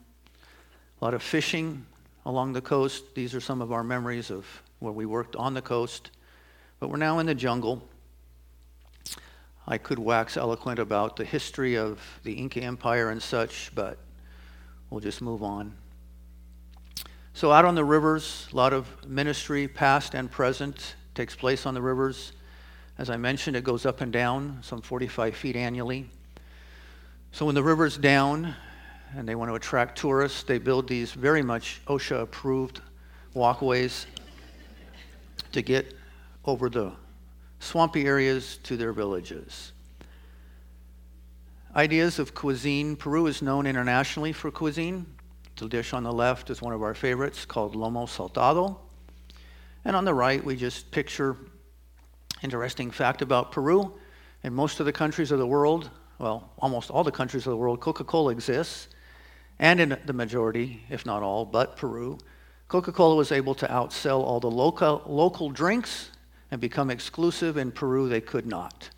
A 1.01 1.05
lot 1.05 1.15
of 1.15 1.23
fishing 1.23 1.85
along 2.25 2.53
the 2.53 2.61
coast. 2.61 3.15
These 3.15 3.35
are 3.35 3.41
some 3.41 3.61
of 3.61 3.73
our 3.73 3.85
memories 3.85 4.31
of 4.31 4.47
where 4.79 4.93
we 4.93 5.07
worked 5.07 5.37
on 5.37 5.55
the 5.55 5.63
coast. 5.63 6.11
But 6.79 6.89
we're 6.89 6.97
now 6.97 7.19
in 7.19 7.27
the 7.27 7.35
jungle. 7.35 7.89
I 9.67 9.79
could 9.79 9.99
wax 9.99 10.37
eloquent 10.37 10.79
about 10.79 11.17
the 11.17 11.25
history 11.25 11.77
of 11.77 12.01
the 12.23 12.35
Inca 12.35 12.63
Empire 12.63 13.11
and 13.11 13.21
such, 13.21 13.73
but 13.75 13.99
we'll 14.91 15.01
just 15.01 15.21
move 15.21 15.43
on. 15.43 15.75
So, 17.37 17.53
out 17.53 17.67
on 17.67 17.75
the 17.75 17.85
rivers, 17.85 18.49
a 18.51 18.57
lot 18.57 18.73
of 18.73 18.89
ministry, 19.07 19.69
past 19.69 20.15
and 20.15 20.31
present, 20.31 20.95
takes 21.15 21.37
place 21.37 21.67
on 21.67 21.75
the 21.75 21.83
rivers. 21.83 22.33
As 22.97 23.11
I 23.11 23.19
mentioned, 23.19 23.57
it 23.57 23.63
goes 23.63 23.85
up 23.85 24.01
and 24.01 24.11
down, 24.11 24.61
some 24.63 24.81
45 24.81 25.37
feet 25.37 25.55
annually. 25.55 26.09
So, 27.33 27.45
when 27.45 27.55
the 27.55 27.63
river's 27.63 27.99
down 27.99 28.57
and 29.15 29.29
they 29.29 29.35
want 29.35 29.51
to 29.51 29.55
attract 29.55 29.99
tourists, 29.99 30.45
they 30.45 30.57
build 30.57 30.89
these 30.89 31.13
very 31.13 31.43
much 31.43 31.83
OSHA 31.89 32.23
approved 32.23 32.81
walkways 33.35 34.07
to 35.53 35.61
get 35.61 35.93
over 36.47 36.71
the 36.71 36.91
swampy 37.61 38.07
areas 38.07 38.57
to 38.63 38.79
their 38.79 38.95
villages. 38.95 39.73
Ideas 41.75 42.19
of 42.19 42.35
cuisine. 42.35 42.97
Peru 42.97 43.27
is 43.27 43.43
known 43.43 43.67
internationally 43.67 44.33
for 44.33 44.51
cuisine. 44.51 45.16
The 45.57 45.69
dish 45.69 45.95
on 45.95 46.03
the 46.03 46.13
left 46.13 46.51
is 46.51 46.61
one 46.61 46.75
of 46.75 46.83
our 46.83 46.93
favorites 46.93 47.47
called 47.47 47.75
lomo 47.75 48.07
saltado. 48.07 48.77
And 49.87 49.97
on 49.97 50.05
the 50.05 50.13
right, 50.13 50.45
we 50.45 50.55
just 50.55 50.91
picture 50.91 51.37
interesting 52.43 52.91
fact 52.91 53.23
about 53.23 53.53
Peru. 53.53 53.95
In 54.43 54.53
most 54.53 54.81
of 54.81 54.87
the 54.87 54.93
countries 54.93 55.31
of 55.31 55.39
the 55.39 55.47
world, 55.47 55.89
well, 56.19 56.51
almost 56.59 56.91
all 56.91 57.03
the 57.05 57.11
countries 57.11 57.47
of 57.47 57.53
the 57.53 57.57
world, 57.57 57.81
Coca 57.81 58.05
Cola 58.05 58.33
exists. 58.33 58.89
And 59.59 59.81
in 59.81 59.97
the 60.05 60.13
majority, 60.13 60.83
if 60.91 61.07
not 61.07 61.23
all, 61.23 61.47
but 61.47 61.77
Peru, 61.77 62.19
Coca 62.69 62.93
Cola 62.93 63.17
was 63.17 63.33
able 63.33 63.55
to 63.55 63.67
outsell 63.69 64.21
all 64.21 64.41
the 64.41 64.51
local, 64.51 65.03
local 65.07 65.49
drinks 65.49 66.11
and 66.51 66.61
become 66.61 66.91
exclusive. 66.91 67.57
In 67.57 67.73
Peru, 67.73 68.11
they 68.11 68.21
could 68.21 68.47
not. 68.47 68.91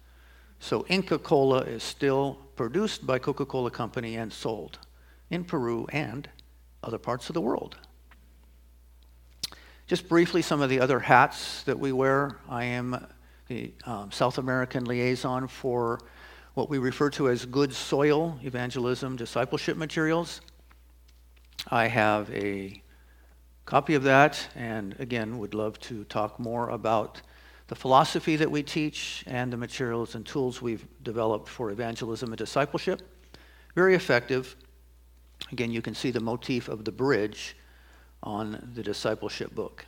So 0.58 0.84
Inca 0.88 1.20
Cola 1.20 1.60
is 1.60 1.84
still 1.84 2.38
produced 2.56 3.06
by 3.06 3.20
Coca 3.20 3.46
Cola 3.46 3.70
Company 3.70 4.16
and 4.16 4.32
sold 4.32 4.78
in 5.30 5.44
Peru 5.44 5.86
and 5.92 6.28
other 6.82 6.98
parts 6.98 7.28
of 7.28 7.34
the 7.34 7.40
world. 7.40 7.76
Just 9.86 10.08
briefly, 10.08 10.42
some 10.42 10.60
of 10.60 10.68
the 10.68 10.80
other 10.80 11.00
hats 11.00 11.62
that 11.64 11.78
we 11.78 11.92
wear. 11.92 12.38
I 12.48 12.64
am 12.64 13.06
the 13.48 13.72
um, 13.86 14.12
South 14.12 14.36
American 14.36 14.84
liaison 14.84 15.48
for 15.48 16.00
what 16.54 16.68
we 16.68 16.78
refer 16.78 17.08
to 17.10 17.28
as 17.28 17.46
good 17.46 17.72
soil 17.72 18.38
evangelism 18.42 19.16
discipleship 19.16 19.76
materials. 19.76 20.40
I 21.68 21.86
have 21.86 22.30
a 22.30 22.82
copy 23.64 23.94
of 23.94 24.02
that, 24.04 24.48
and 24.54 24.94
again, 24.98 25.38
would 25.38 25.54
love 25.54 25.78
to 25.80 26.04
talk 26.04 26.38
more 26.38 26.70
about 26.70 27.22
the 27.68 27.74
philosophy 27.74 28.36
that 28.36 28.50
we 28.50 28.62
teach 28.62 29.24
and 29.26 29.52
the 29.52 29.56
materials 29.56 30.14
and 30.14 30.26
tools 30.26 30.60
we've 30.60 30.86
developed 31.02 31.48
for 31.48 31.70
evangelism 31.70 32.30
and 32.30 32.38
discipleship. 32.38 33.02
Very 33.74 33.94
effective. 33.94 34.56
Again, 35.52 35.70
you 35.70 35.82
can 35.82 35.94
see 35.94 36.10
the 36.10 36.20
motif 36.20 36.68
of 36.68 36.84
the 36.84 36.92
bridge 36.92 37.56
on 38.22 38.70
the 38.74 38.82
discipleship 38.82 39.54
book. 39.54 39.84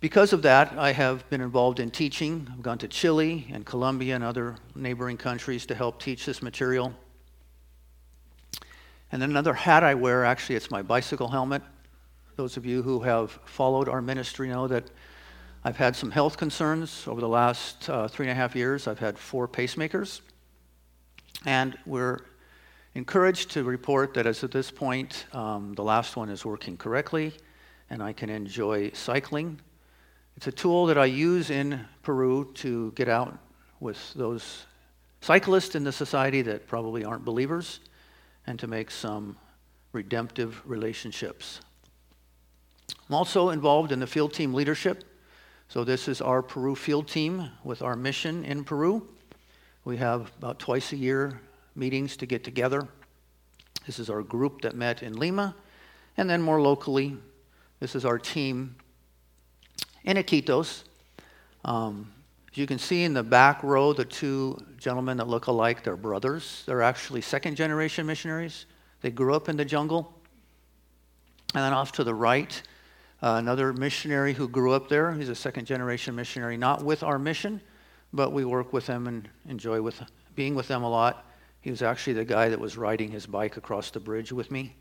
Because 0.00 0.32
of 0.32 0.42
that, 0.42 0.78
I 0.78 0.92
have 0.92 1.28
been 1.30 1.40
involved 1.40 1.80
in 1.80 1.90
teaching. 1.90 2.46
I've 2.52 2.62
gone 2.62 2.78
to 2.78 2.88
Chile 2.88 3.46
and 3.52 3.64
Colombia 3.64 4.14
and 4.14 4.22
other 4.22 4.56
neighboring 4.74 5.16
countries 5.16 5.66
to 5.66 5.74
help 5.74 6.00
teach 6.00 6.26
this 6.26 6.42
material. 6.42 6.94
And 9.10 9.22
then 9.22 9.30
another 9.30 9.54
hat 9.54 9.82
I 9.82 9.94
wear, 9.94 10.24
actually, 10.24 10.56
it's 10.56 10.70
my 10.70 10.82
bicycle 10.82 11.28
helmet. 11.28 11.62
Those 12.36 12.56
of 12.56 12.66
you 12.66 12.82
who 12.82 13.00
have 13.00 13.38
followed 13.46 13.88
our 13.88 14.02
ministry 14.02 14.48
know 14.48 14.68
that 14.68 14.90
I've 15.64 15.76
had 15.76 15.96
some 15.96 16.10
health 16.10 16.36
concerns 16.36 17.08
over 17.08 17.20
the 17.20 17.28
last 17.28 17.88
uh, 17.88 18.06
three 18.06 18.26
and 18.26 18.32
a 18.32 18.34
half 18.34 18.54
years. 18.54 18.86
I've 18.86 18.98
had 18.98 19.18
four 19.18 19.48
pacemakers. 19.48 20.20
And 21.46 21.76
we're 21.86 22.20
encouraged 22.96 23.50
to 23.52 23.64
report 23.64 24.14
that 24.14 24.26
as 24.26 24.42
of 24.42 24.50
this 24.50 24.70
point, 24.70 25.26
um, 25.32 25.74
the 25.74 25.84
last 25.84 26.16
one 26.16 26.28
is 26.28 26.44
working 26.44 26.76
correctly, 26.76 27.32
and 27.90 28.02
I 28.02 28.12
can 28.12 28.30
enjoy 28.30 28.90
cycling 28.92 29.60
it's 30.36 30.46
a 30.46 30.52
tool 30.52 30.84
that 30.86 30.98
I 30.98 31.06
use 31.06 31.48
in 31.48 31.80
Peru 32.02 32.52
to 32.56 32.92
get 32.92 33.08
out 33.08 33.38
with 33.80 34.12
those 34.14 34.66
cyclists 35.22 35.74
in 35.74 35.82
the 35.82 35.92
society 35.92 36.42
that 36.42 36.66
probably 36.66 37.04
aren't 37.04 37.24
believers 37.24 37.80
and 38.46 38.58
to 38.58 38.66
make 38.66 38.90
some 38.90 39.36
redemptive 39.92 40.60
relationships. 40.66 41.60
I'm 43.08 43.14
also 43.14 43.48
involved 43.48 43.92
in 43.92 43.98
the 43.98 44.06
field 44.06 44.34
team 44.34 44.52
leadership. 44.52 45.04
So, 45.68 45.84
this 45.84 46.06
is 46.06 46.20
our 46.20 46.42
Peru 46.42 46.76
field 46.76 47.08
team 47.08 47.50
with 47.64 47.82
our 47.82 47.96
mission 47.96 48.44
in 48.44 48.62
Peru. 48.62 49.08
We 49.84 49.96
have 49.96 50.30
about 50.38 50.58
twice 50.58 50.92
a 50.92 50.96
year 50.96 51.40
meetings 51.76 52.16
to 52.16 52.26
get 52.26 52.42
together. 52.42 52.88
This 53.86 53.98
is 53.98 54.10
our 54.10 54.22
group 54.22 54.62
that 54.62 54.74
met 54.74 55.02
in 55.02 55.14
Lima. 55.14 55.54
And 56.16 56.28
then 56.28 56.42
more 56.42 56.60
locally, 56.60 57.16
this 57.78 57.94
is 57.94 58.04
our 58.04 58.18
team 58.18 58.76
in 60.04 60.16
Iquitos. 60.16 60.84
Um, 61.64 62.12
as 62.50 62.58
you 62.58 62.66
can 62.66 62.78
see 62.78 63.04
in 63.04 63.12
the 63.12 63.22
back 63.22 63.62
row, 63.62 63.92
the 63.92 64.04
two 64.04 64.58
gentlemen 64.78 65.18
that 65.18 65.28
look 65.28 65.46
alike, 65.46 65.84
they're 65.84 65.96
brothers. 65.96 66.62
They're 66.66 66.82
actually 66.82 67.20
second 67.20 67.56
generation 67.56 68.06
missionaries. 68.06 68.66
They 69.02 69.10
grew 69.10 69.34
up 69.34 69.48
in 69.48 69.56
the 69.56 69.64
jungle. 69.64 70.14
And 71.54 71.62
then 71.62 71.72
off 71.72 71.92
to 71.92 72.04
the 72.04 72.14
right, 72.14 72.60
uh, 73.22 73.36
another 73.38 73.72
missionary 73.72 74.32
who 74.32 74.48
grew 74.48 74.72
up 74.72 74.88
there. 74.88 75.12
He's 75.12 75.28
a 75.28 75.34
second 75.34 75.66
generation 75.66 76.14
missionary, 76.14 76.56
not 76.56 76.82
with 76.82 77.02
our 77.02 77.18
mission, 77.18 77.60
but 78.12 78.32
we 78.32 78.44
work 78.44 78.72
with 78.72 78.86
them 78.86 79.06
and 79.06 79.28
enjoy 79.48 79.80
with, 79.80 80.02
being 80.34 80.54
with 80.54 80.68
them 80.68 80.82
a 80.82 80.88
lot. 80.88 81.25
He 81.66 81.70
was 81.72 81.82
actually 81.82 82.12
the 82.12 82.24
guy 82.24 82.48
that 82.50 82.60
was 82.60 82.76
riding 82.76 83.10
his 83.10 83.26
bike 83.26 83.56
across 83.56 83.90
the 83.90 83.98
bridge 83.98 84.30
with 84.30 84.52
me. 84.52 84.76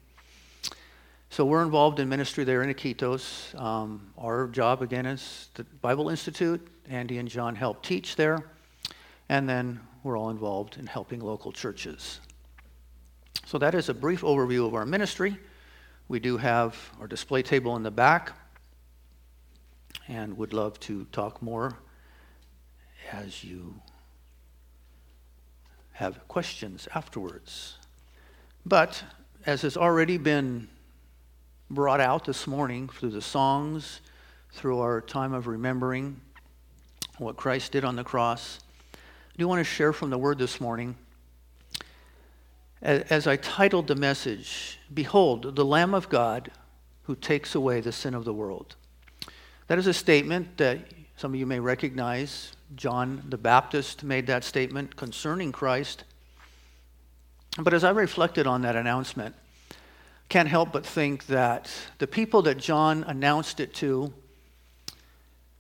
So 1.32 1.44
we're 1.44 1.64
involved 1.64 2.00
in 2.00 2.08
ministry 2.08 2.44
there 2.44 2.62
in 2.62 2.72
Iquitos. 2.72 3.60
Um, 3.60 4.14
our 4.20 4.48
job, 4.50 4.84
again, 4.84 5.08
is 5.08 5.50
the 5.56 5.64
Bible 5.64 6.10
Institute. 6.10 6.68
Andy 6.88 7.18
and 7.18 7.28
John 7.28 7.56
help 7.56 7.82
teach 7.82 8.16
there. 8.16 8.46
And 9.30 9.50
then 9.50 9.80
we're 10.04 10.16
all 10.16 10.30
involved 10.30 10.78
in 10.78 10.86
helping 10.86 11.22
local 11.22 11.52
churches. 11.52 12.20
So 13.48 13.58
that 13.58 13.74
is 13.74 13.90
a 13.90 13.94
brief 13.96 14.22
overview 14.22 14.68
of 14.68 14.76
our 14.76 14.86
ministry. 14.86 15.40
We 16.08 16.20
do 16.20 16.38
have 16.38 16.78
our 17.02 17.08
display 17.08 17.42
table 17.42 17.76
in 17.78 17.82
the 17.82 17.90
back 17.90 18.34
and 20.08 20.38
would 20.38 20.54
love 20.54 20.80
to 20.82 21.06
talk 21.06 21.42
more 21.42 21.80
as 23.12 23.44
you 23.44 23.74
have 25.96 26.28
questions 26.28 26.88
afterwards. 26.94 27.78
But 28.66 29.04
as 29.46 29.62
has 29.62 29.78
already 29.78 30.18
been 30.18 30.68
brought 31.70 32.02
out 32.02 32.26
this 32.26 32.48
morning 32.48 32.90
through 32.90 33.12
the 33.12 33.22
songs, 33.22 34.02
through 34.52 34.80
our 34.80 35.02
time 35.02 35.34
of 35.34 35.48
remembering 35.48 36.20
what 37.18 37.38
Christ 37.38 37.72
did 37.72 37.86
on 37.86 37.96
the 37.96 38.04
cross. 38.04 38.60
I 38.94 39.38
do 39.38 39.48
want 39.48 39.60
to 39.60 39.64
share 39.64 39.94
from 39.94 40.10
the 40.10 40.18
Word 40.18 40.38
this 40.38 40.60
morning. 40.60 40.96
As 42.82 43.26
I 43.26 43.38
titled 43.38 43.88
the 43.88 43.96
message, 43.96 44.80
Behold, 44.94 45.56
the 45.56 45.66
Lamb 45.66 45.94
of 45.94 46.10
God 46.10 46.52
who 47.04 47.16
takes 47.16 47.56
away 47.56 47.82
the 47.82 47.92
sin 47.92 48.14
of 48.14 48.26
the 48.26 48.34
world. 48.34 48.76
That 49.68 49.80
is 49.80 49.88
a 49.88 49.94
statement 49.94 50.58
that 50.58 50.80
some 51.16 51.34
of 51.34 51.40
you 51.40 51.46
may 51.46 51.60
recognize. 51.60 52.55
John 52.76 53.24
the 53.30 53.38
Baptist 53.38 54.04
made 54.04 54.28
that 54.28 54.44
statement 54.44 54.96
concerning 54.96 55.52
Christ. 55.52 56.04
But 57.60 57.74
as 57.74 57.84
I 57.84 57.92
reflected 57.92 58.48
on 58.48 58.64
that 58.64 58.76
announcement, 58.76 59.36
can't 60.30 60.50
help 60.50 60.72
but 60.72 60.86
think 60.86 61.28
that 61.28 61.72
the 62.00 62.08
people 62.08 62.42
that 62.44 62.58
John 62.58 63.04
announced 63.04 63.60
it 63.60 63.74
to 63.76 64.12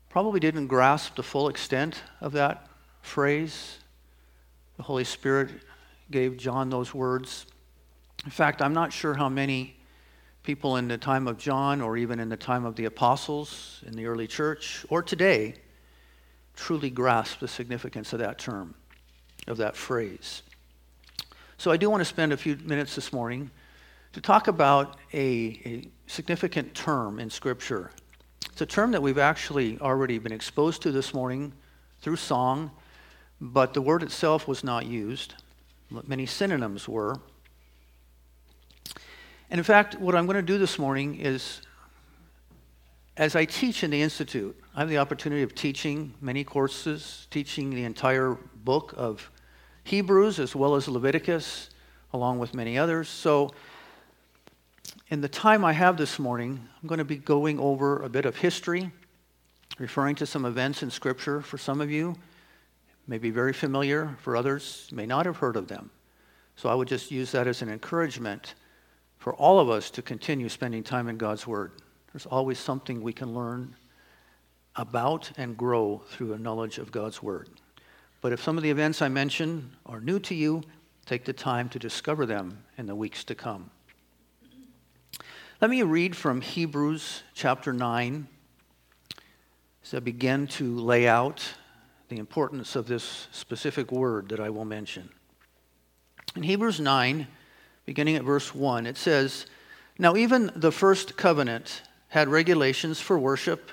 probably 0.10 0.40
didn't 0.40 0.68
grasp 0.68 1.16
the 1.16 1.24
full 1.24 1.48
extent 1.48 2.02
of 2.22 2.32
that 2.34 2.68
phrase. 3.02 3.78
The 4.78 4.84
Holy 4.84 5.04
Spirit 5.04 5.52
gave 6.10 6.38
John 6.38 6.70
those 6.70 6.94
words. 6.94 7.46
In 8.24 8.32
fact, 8.32 8.62
I'm 8.62 8.74
not 8.74 8.92
sure 8.92 9.14
how 9.14 9.30
many 9.30 9.78
people 10.44 10.78
in 10.78 10.88
the 10.88 10.98
time 10.98 11.28
of 11.28 11.38
John 11.38 11.82
or 11.82 11.98
even 11.98 12.20
in 12.20 12.30
the 12.30 12.38
time 12.38 12.66
of 12.66 12.76
the 12.76 12.86
apostles 12.86 13.84
in 13.86 13.94
the 13.94 14.06
early 14.06 14.28
church 14.28 14.86
or 14.90 15.02
today 15.02 15.56
truly 16.56 16.90
grasp 16.90 17.40
the 17.40 17.48
significance 17.48 18.14
of 18.14 18.20
that 18.20 18.38
term, 18.38 18.76
of 19.48 19.58
that 19.58 19.76
phrase. 19.76 20.42
So 21.58 21.72
I 21.72 21.78
do 21.78 21.90
want 21.90 22.02
to 22.02 22.06
spend 22.06 22.34
a 22.34 22.38
few 22.38 22.58
minutes 22.64 22.96
this 22.96 23.14
morning 23.14 23.50
to 24.14 24.22
talk 24.22 24.48
about 24.48 24.98
a, 25.14 25.60
a 25.66 25.90
significant 26.08 26.74
term 26.74 27.20
in 27.20 27.30
Scripture. 27.30 27.92
It's 28.52 28.62
a 28.62 28.66
term 28.66 28.92
that 28.92 29.02
we've 29.02 29.18
actually 29.18 29.78
already 29.80 30.18
been 30.18 30.32
exposed 30.32 30.82
to 30.84 30.92
this 30.92 31.14
morning 31.14 31.54
through 32.02 32.16
song, 32.16 32.72
but 33.42 33.74
the 33.74 33.82
word 33.82 34.04
itself 34.04 34.48
was 34.48 34.64
not 34.64 34.86
used. 34.86 35.34
Many 36.08 36.26
synonyms 36.26 36.88
were. 36.88 37.20
And 39.50 39.60
in 39.60 39.64
fact, 39.64 39.96
what 39.96 40.16
I'm 40.16 40.26
going 40.26 40.38
to 40.38 40.42
do 40.42 40.58
this 40.58 40.80
morning 40.80 41.20
is, 41.20 41.62
as 43.18 43.36
I 43.36 43.46
teach 43.46 43.84
in 43.84 43.92
the 43.92 44.02
Institute, 44.02 44.60
I 44.76 44.80
have 44.82 44.90
the 44.90 44.98
opportunity 44.98 45.42
of 45.42 45.56
teaching 45.56 46.14
many 46.20 46.44
courses, 46.44 47.28
teaching 47.32 47.70
the 47.70 47.86
entire 47.86 48.38
book 48.64 48.94
of 48.98 49.32
Hebrews 49.86 50.40
as 50.40 50.56
well 50.56 50.76
as 50.76 50.88
Leviticus, 50.88 51.70
along 52.14 52.40
with 52.40 52.54
many 52.54 52.78
others. 52.78 53.08
So 53.08 53.52
in 55.10 55.22
the 55.22 55.30
time 55.30 55.64
I 55.64 55.72
have 55.72 55.96
this 55.96 56.20
morning, 56.20 56.68
I'm 56.82 56.88
going 56.88 56.98
to 56.98 57.06
be 57.06 57.18
going 57.18 57.60
over 57.60 58.02
a 58.02 58.10
bit 58.10 58.26
of 58.26 58.36
history, 58.36 58.92
referring 59.78 60.16
to 60.16 60.26
some 60.26 60.46
events 60.46 60.84
in 60.84 60.92
Scripture. 60.92 61.42
For 61.42 61.58
some 61.58 61.80
of 61.80 61.90
you, 61.90 62.16
may 63.08 63.18
be 63.18 63.30
very 63.30 63.54
familiar. 63.54 64.18
For 64.20 64.36
others, 64.36 64.90
may 64.92 65.06
not 65.06 65.26
have 65.26 65.38
heard 65.38 65.56
of 65.56 65.68
them. 65.68 65.90
So 66.56 66.70
I 66.70 66.76
would 66.76 66.88
just 66.88 67.12
use 67.12 67.32
that 67.32 67.48
as 67.48 67.62
an 67.62 67.70
encouragement 67.70 68.56
for 69.20 69.34
all 69.36 69.60
of 69.60 69.70
us 69.70 69.90
to 69.92 70.02
continue 70.02 70.50
spending 70.50 70.84
time 70.84 71.08
in 71.08 71.18
God's 71.18 71.46
Word. 71.48 71.72
There's 72.16 72.26
always 72.28 72.58
something 72.60 73.02
we 73.02 73.12
can 73.12 73.34
learn 73.34 73.76
about 74.78 75.32
and 75.36 75.58
grow 75.58 76.02
through 76.12 76.32
a 76.32 76.38
knowledge 76.38 76.78
of 76.78 76.90
God's 76.90 77.22
Word. 77.22 77.50
But 78.22 78.32
if 78.32 78.42
some 78.42 78.56
of 78.56 78.64
the 78.64 78.70
events 78.70 79.02
I 79.02 79.10
mentioned 79.10 79.72
are 79.86 80.00
new 80.00 80.20
to 80.20 80.34
you, 80.34 80.64
take 81.06 81.26
the 81.26 81.34
time 81.34 81.68
to 81.68 81.78
discover 81.78 82.26
them 82.26 82.64
in 82.78 82.86
the 82.86 82.96
weeks 82.96 83.26
to 83.26 83.36
come. 83.36 83.70
Let 85.60 85.70
me 85.70 85.84
read 85.84 86.16
from 86.16 86.40
Hebrews 86.40 87.24
chapter 87.34 87.74
9 87.74 88.30
as 89.84 89.94
I 89.94 90.00
begin 90.00 90.48
to 90.48 90.74
lay 90.80 91.10
out 91.10 91.44
the 92.08 92.18
importance 92.18 92.78
of 92.78 92.88
this 92.88 93.28
specific 93.34 93.92
word 93.92 94.30
that 94.30 94.40
I 94.40 94.50
will 94.52 94.64
mention. 94.64 95.10
In 96.34 96.44
Hebrews 96.44 96.80
9, 96.80 97.28
beginning 97.86 98.16
at 98.16 98.24
verse 98.24 98.56
1, 98.56 98.86
it 98.86 98.96
says, 98.96 99.48
Now 100.00 100.16
even 100.16 100.50
the 100.56 100.72
first 100.72 101.18
covenant 101.18 101.82
had 102.16 102.30
regulations 102.30 103.02
for 103.02 103.20
worship 103.20 103.72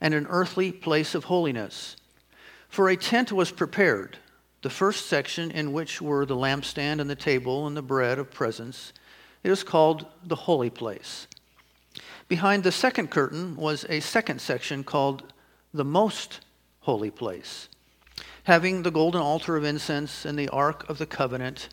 and 0.00 0.14
an 0.14 0.26
earthly 0.30 0.72
place 0.72 1.14
of 1.14 1.24
holiness. 1.24 1.94
For 2.70 2.88
a 2.88 2.96
tent 2.96 3.30
was 3.30 3.52
prepared, 3.52 4.16
the 4.62 4.70
first 4.70 5.04
section 5.04 5.50
in 5.50 5.74
which 5.74 6.00
were 6.00 6.24
the 6.24 6.34
lampstand 6.34 7.02
and 7.02 7.10
the 7.10 7.14
table 7.14 7.66
and 7.66 7.76
the 7.76 7.82
bread 7.82 8.18
of 8.18 8.30
presence. 8.30 8.94
It 9.44 9.50
is 9.50 9.62
called 9.62 10.06
the 10.24 10.34
holy 10.34 10.70
place. 10.70 11.26
Behind 12.28 12.64
the 12.64 12.72
second 12.72 13.10
curtain 13.10 13.56
was 13.56 13.84
a 13.90 14.00
second 14.00 14.40
section 14.40 14.84
called 14.84 15.30
the 15.74 15.84
most 15.84 16.40
holy 16.80 17.10
place, 17.10 17.68
having 18.44 18.84
the 18.84 18.90
golden 18.90 19.20
altar 19.20 19.58
of 19.58 19.64
incense 19.64 20.24
and 20.24 20.38
the 20.38 20.48
ark 20.48 20.88
of 20.88 20.96
the 20.96 21.04
covenant, 21.04 21.68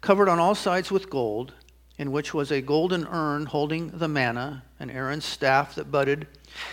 covered 0.00 0.28
on 0.28 0.38
all 0.38 0.54
sides 0.54 0.92
with 0.92 1.10
gold, 1.10 1.52
in 1.98 2.10
which 2.10 2.34
was 2.34 2.50
a 2.50 2.60
golden 2.60 3.06
urn 3.06 3.46
holding 3.46 3.90
the 3.90 4.08
manna, 4.08 4.64
and 4.80 4.90
Aaron's 4.90 5.24
staff 5.24 5.74
that 5.74 5.90
budded, 5.90 6.26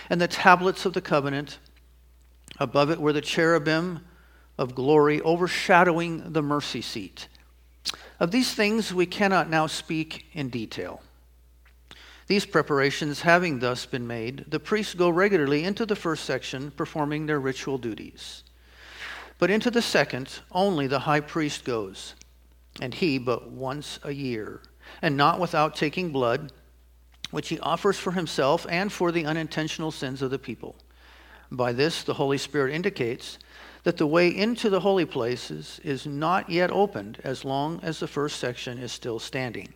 and 0.10 0.20
the 0.20 0.28
tablets 0.28 0.86
of 0.86 0.94
the 0.94 1.02
covenant. 1.02 1.60
Above 2.60 2.90
it 2.90 3.00
were 3.00 3.14
the 3.14 3.22
cherubim 3.22 4.06
of 4.58 4.76
glory 4.76 5.22
overshadowing 5.22 6.34
the 6.34 6.42
mercy 6.42 6.82
seat. 6.82 7.28
Of 8.20 8.32
these 8.32 8.54
things 8.54 8.94
we 8.94 9.06
cannot 9.06 9.50
now 9.50 9.68
speak 9.68 10.26
in 10.34 10.50
detail. 10.50 11.02
These 12.28 12.46
preparations 12.46 13.22
having 13.22 13.60
thus 13.60 13.86
been 13.86 14.08
made, 14.08 14.46
the 14.48 14.60
priests 14.60 14.94
go 14.94 15.10
regularly 15.10 15.64
into 15.64 15.86
the 15.86 15.96
first 15.96 16.24
section, 16.24 16.72
performing 16.72 17.26
their 17.26 17.40
ritual 17.40 17.78
duties. 17.78 18.44
But 19.38 19.50
into 19.50 19.72
the 19.72 19.82
second, 19.82 20.40
only 20.52 20.88
the 20.88 21.00
high 21.00 21.20
priest 21.20 21.66
goes, 21.66 22.14
and 22.80 22.94
he 22.94 23.18
but 23.18 23.50
once 23.52 24.00
a 24.04 24.12
year, 24.12 24.62
and 25.02 25.18
not 25.18 25.40
without 25.40 25.76
taking 25.76 26.12
blood, 26.12 26.52
which 27.32 27.50
he 27.50 27.60
offers 27.60 27.98
for 27.98 28.12
himself 28.12 28.66
and 28.70 28.92
for 28.92 29.12
the 29.12 29.26
unintentional 29.26 29.92
sins 29.92 30.22
of 30.22 30.32
the 30.32 30.40
people. 30.40 30.76
By 31.52 31.74
this, 31.74 32.04
the 32.04 32.14
Holy 32.14 32.38
Spirit 32.38 32.74
indicates 32.74 33.38
that 33.84 33.98
the 33.98 34.08
way 34.08 34.30
into 34.30 34.70
the 34.70 34.80
holy 34.80 35.06
places 35.06 35.80
is 35.84 36.06
not 36.06 36.50
yet 36.50 36.72
opened 36.72 37.20
as 37.24 37.44
long 37.44 37.80
as 37.82 38.00
the 38.00 38.08
first 38.08 38.40
section 38.40 38.78
is 38.78 38.92
still 38.92 39.20
standing, 39.20 39.70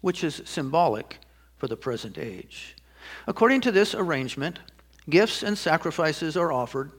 which 0.00 0.22
is 0.22 0.42
symbolic 0.44 1.18
for 1.56 1.66
the 1.66 1.76
present 1.76 2.18
age. 2.18 2.76
According 3.26 3.62
to 3.62 3.72
this 3.72 3.94
arrangement, 3.94 4.58
gifts 5.08 5.42
and 5.42 5.56
sacrifices 5.56 6.36
are 6.36 6.52
offered 6.52 6.92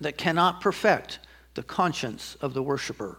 that 0.00 0.18
cannot 0.18 0.60
perfect 0.60 1.20
the 1.54 1.62
conscience 1.62 2.36
of 2.40 2.52
the 2.52 2.62
worshiper, 2.62 3.18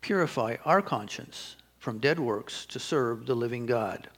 purify 0.00 0.56
our 0.64 0.82
conscience 0.82 1.56
from 1.78 1.98
dead 1.98 2.18
works 2.18 2.66
to 2.66 2.78
serve 2.78 3.26
the 3.26 3.34
living 3.34 3.66
God? 3.66 4.08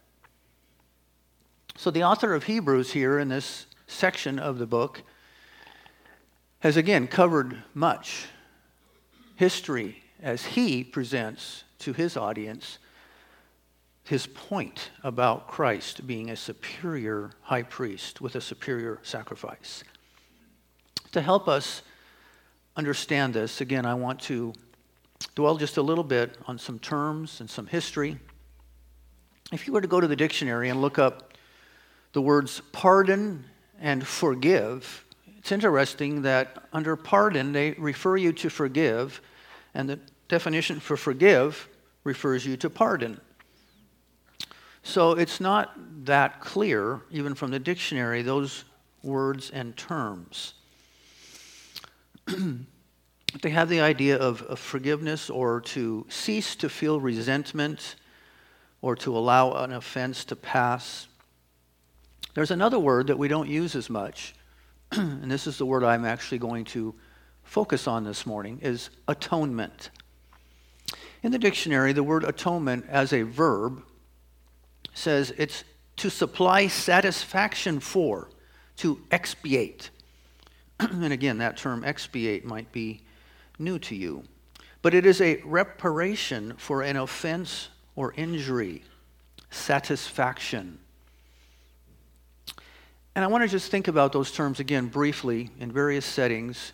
So, 1.76 1.90
the 1.90 2.04
author 2.04 2.34
of 2.34 2.44
Hebrews 2.44 2.92
here 2.92 3.18
in 3.18 3.28
this 3.28 3.66
section 3.86 4.38
of 4.38 4.58
the 4.58 4.66
book 4.66 5.02
has 6.60 6.76
again 6.76 7.08
covered 7.08 7.62
much 7.74 8.26
history 9.36 10.02
as 10.22 10.44
he 10.44 10.84
presents 10.84 11.64
to 11.80 11.92
his 11.92 12.16
audience 12.16 12.78
his 14.04 14.26
point 14.26 14.90
about 15.02 15.48
Christ 15.48 16.06
being 16.06 16.30
a 16.30 16.36
superior 16.36 17.30
high 17.42 17.62
priest 17.62 18.20
with 18.20 18.34
a 18.34 18.40
superior 18.40 18.98
sacrifice. 19.02 19.84
To 21.12 21.20
help 21.20 21.48
us 21.48 21.82
understand 22.76 23.34
this, 23.34 23.60
again, 23.60 23.86
I 23.86 23.94
want 23.94 24.20
to 24.22 24.54
dwell 25.26 25.56
just 25.56 25.76
a 25.76 25.82
little 25.82 26.04
bit 26.04 26.36
on 26.46 26.58
some 26.58 26.78
terms 26.78 27.40
and 27.40 27.48
some 27.48 27.66
history. 27.66 28.18
If 29.52 29.66
you 29.66 29.72
were 29.72 29.80
to 29.80 29.88
go 29.88 30.00
to 30.00 30.06
the 30.06 30.16
dictionary 30.16 30.68
and 30.70 30.80
look 30.80 30.98
up 30.98 31.34
the 32.12 32.22
words 32.22 32.62
pardon 32.72 33.44
and 33.80 34.06
forgive, 34.06 35.04
it's 35.38 35.52
interesting 35.52 36.22
that 36.22 36.64
under 36.72 36.96
pardon, 36.96 37.52
they 37.52 37.72
refer 37.72 38.16
you 38.16 38.32
to 38.34 38.48
forgive, 38.48 39.20
and 39.74 39.88
the 39.88 39.98
definition 40.28 40.80
for 40.80 40.96
forgive 40.96 41.68
refers 42.04 42.46
you 42.46 42.56
to 42.58 42.70
pardon. 42.70 43.20
So 44.82 45.12
it's 45.12 45.40
not 45.40 45.72
that 46.04 46.40
clear, 46.40 47.02
even 47.10 47.34
from 47.34 47.50
the 47.50 47.58
dictionary, 47.58 48.22
those 48.22 48.64
words 49.02 49.50
and 49.50 49.76
terms. 49.76 50.54
they 53.40 53.50
have 53.50 53.68
the 53.68 53.80
idea 53.80 54.16
of, 54.16 54.42
of, 54.42 54.58
forgiveness 54.58 55.30
or 55.30 55.62
to 55.62 56.04
cease 56.10 56.54
to 56.56 56.68
feel 56.68 57.00
resentment 57.00 57.96
or 58.82 58.94
to 58.96 59.16
allow 59.16 59.52
an 59.52 59.72
offense 59.72 60.24
to 60.26 60.36
pass. 60.36 61.06
There's 62.34 62.50
another 62.50 62.78
word 62.78 63.06
that 63.06 63.18
we 63.18 63.28
don't 63.28 63.48
use 63.48 63.74
as 63.74 63.88
much, 63.88 64.34
and 64.92 65.30
this 65.30 65.46
is 65.46 65.56
the 65.56 65.64
word 65.64 65.82
I'm 65.82 66.04
actually 66.04 66.38
going 66.38 66.64
to 66.66 66.94
focus 67.42 67.86
on 67.86 68.04
this 68.04 68.26
morning, 68.26 68.58
is 68.60 68.90
atonement. 69.08 69.90
In 71.22 71.32
the 71.32 71.38
dictionary, 71.38 71.92
the 71.92 72.02
word 72.02 72.24
atonement 72.24 72.84
as 72.88 73.12
a 73.12 73.22
verb 73.22 73.82
says 74.92 75.32
it's 75.38 75.64
to 75.96 76.10
supply 76.10 76.66
satisfaction 76.66 77.80
for, 77.80 78.28
to 78.78 79.00
expiate. 79.10 79.90
and 80.80 81.12
again, 81.12 81.38
that 81.38 81.56
term 81.56 81.84
expiate 81.84 82.44
might 82.44 82.72
be 82.72 83.02
new 83.58 83.78
to 83.80 83.94
you. 83.94 84.24
But 84.82 84.94
it 84.94 85.06
is 85.06 85.20
a 85.20 85.40
reparation 85.44 86.54
for 86.56 86.82
an 86.82 86.96
offense 86.96 87.68
or 87.94 88.12
injury, 88.16 88.82
satisfaction. 89.50 90.78
And 93.14 93.24
I 93.24 93.28
want 93.28 93.42
to 93.42 93.48
just 93.48 93.70
think 93.70 93.88
about 93.88 94.12
those 94.12 94.32
terms 94.32 94.58
again 94.58 94.86
briefly 94.86 95.50
in 95.60 95.70
various 95.70 96.06
settings. 96.06 96.72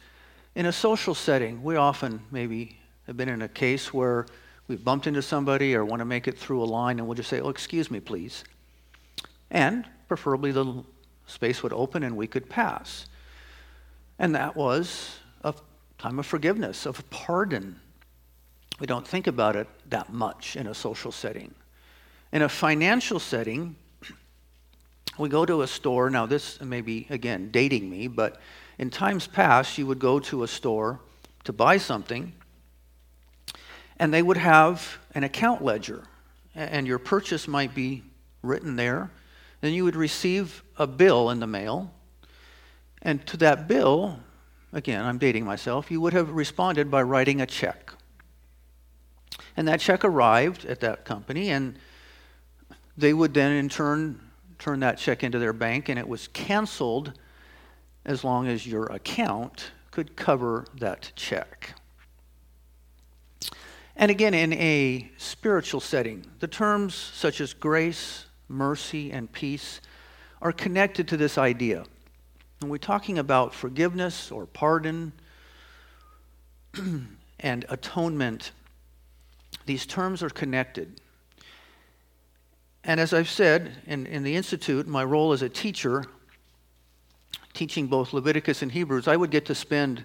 In 0.55 0.67
a 0.67 0.73
social 0.73 1.15
setting, 1.15 1.63
we 1.63 1.77
often 1.77 2.23
maybe 2.31 2.79
have 3.07 3.17
been 3.17 3.29
in 3.29 3.43
a 3.43 3.49
case 3.49 3.93
where 3.93 4.27
we've 4.69 4.83
bumped 4.83 5.07
into 5.07 5.23
somebody 5.23 5.75
or 5.75 5.85
want 5.85 6.01
to 6.01 6.05
make 6.05 6.29
it 6.29 6.39
through 6.39 6.63
a 6.63 6.65
line, 6.65 6.99
and 6.99 7.09
we'll 7.09 7.17
just 7.17 7.29
say, 7.29 7.41
Oh, 7.41 7.49
excuse 7.49 7.91
me, 7.91 8.01
please. 8.01 8.45
And 9.51 9.85
preferably 10.07 10.53
the 10.53 10.85
space 11.27 11.63
would 11.63 11.73
open 11.73 12.03
and 12.03 12.17
we 12.17 12.27
could 12.27 12.49
pass. 12.49 13.07
And 14.19 14.35
that 14.35 14.57
was 14.57 15.19
time 15.99 16.19
of 16.19 16.27
forgiveness, 16.27 16.87
of 16.87 17.09
pardon. 17.11 17.79
We 18.81 18.87
don't 18.87 19.07
think 19.07 19.27
about 19.27 19.57
it 19.57 19.67
that 19.91 20.13
much 20.13 20.57
in 20.57 20.69
a 20.69 20.75
social 20.75 21.11
setting. 21.11 21.55
In 22.33 22.43
a 22.43 22.49
financial 22.49 23.19
setting, 23.19 23.75
we 25.19 25.29
go 25.29 25.45
to 25.45 25.63
a 25.63 25.67
store. 25.67 26.09
Now, 26.11 26.27
this 26.27 26.61
may 26.61 26.81
be, 26.81 27.07
again, 27.11 27.51
dating 27.51 27.91
me, 27.91 28.07
but 28.07 28.41
in 28.79 28.91
times 28.91 29.27
past, 29.27 29.77
you 29.77 29.87
would 29.87 29.99
go 29.99 30.21
to 30.21 30.45
a 30.45 30.49
store 30.49 31.01
to 31.45 31.53
buy 31.53 31.79
something, 31.79 32.33
and 33.99 34.15
they 34.15 34.23
would 34.23 34.37
have 34.37 34.99
an 35.15 35.25
account 35.25 35.65
ledger, 35.65 36.05
and 36.55 36.87
your 36.87 37.01
purchase 37.01 37.49
might 37.49 37.75
be 37.75 38.05
written 38.43 38.77
there. 38.77 39.11
Then 39.61 39.73
you 39.73 39.83
would 39.83 39.97
receive 39.97 40.63
a 40.77 40.87
bill 40.87 41.31
in 41.31 41.41
the 41.41 41.49
mail, 41.49 41.93
and 43.03 43.27
to 43.27 43.37
that 43.39 43.67
bill, 43.67 44.21
again, 44.73 45.05
I'm 45.05 45.19
dating 45.19 45.45
myself, 45.45 45.91
you 45.91 46.01
would 46.01 46.13
have 46.13 46.31
responded 46.31 46.91
by 46.91 47.03
writing 47.03 47.41
a 47.41 47.47
check. 47.47 47.93
And 49.57 49.67
that 49.67 49.81
check 49.81 50.05
arrived 50.05 50.65
at 50.65 50.81
that 50.81 51.05
company, 51.05 51.51
and 51.51 51.79
they 52.97 53.13
would 53.13 53.35
then, 53.35 53.53
in 53.53 53.69
turn, 53.69 54.21
turn 54.59 54.81
that 54.81 54.99
check 54.99 55.25
into 55.25 55.39
their 55.39 55.53
bank, 55.53 55.89
and 55.89 55.99
it 55.99 56.07
was 56.07 56.29
canceled 56.29 57.13
as 58.05 58.25
long 58.25 58.47
as 58.47 58.67
your 58.67 58.87
account 58.87 59.73
could 59.91 60.17
cover 60.17 60.65
that 60.79 61.13
check. 61.17 61.75
And 63.97 64.13
again, 64.13 64.33
in 64.33 64.53
a 64.53 65.11
spiritual 65.17 65.81
setting, 65.81 66.25
the 66.39 66.47
terms 66.47 66.95
such 66.95 67.41
as 67.41 67.53
grace, 67.53 68.27
mercy, 68.49 69.11
and 69.11 69.31
peace 69.31 69.81
are 70.41 70.53
connected 70.53 71.09
to 71.09 71.17
this 71.17 71.37
idea. 71.37 71.85
And 72.61 72.71
we're 72.71 72.79
talking 72.79 73.19
about 73.19 73.55
forgiveness 73.55 74.33
or 74.33 74.47
pardon 74.47 75.13
and 77.41 77.65
atonement. 77.69 78.51
These 79.67 79.87
terms 79.87 80.23
are 80.23 80.31
connected. 80.31 81.01
And 82.83 82.99
as 82.99 83.13
I've 83.13 83.29
said 83.29 83.77
in, 83.87 84.07
in 84.07 84.25
the 84.25 84.35
Institute, 84.35 84.89
my 84.89 85.05
role 85.05 85.33
as 85.33 85.43
a 85.43 85.49
teacher, 85.49 86.05
teaching 87.55 87.87
both 87.87 88.13
Leviticus 88.13 88.63
and 88.63 88.73
Hebrews, 88.73 89.07
I 89.07 89.17
would 89.17 89.31
get 89.31 89.47
to 89.47 89.55
spend 89.55 90.05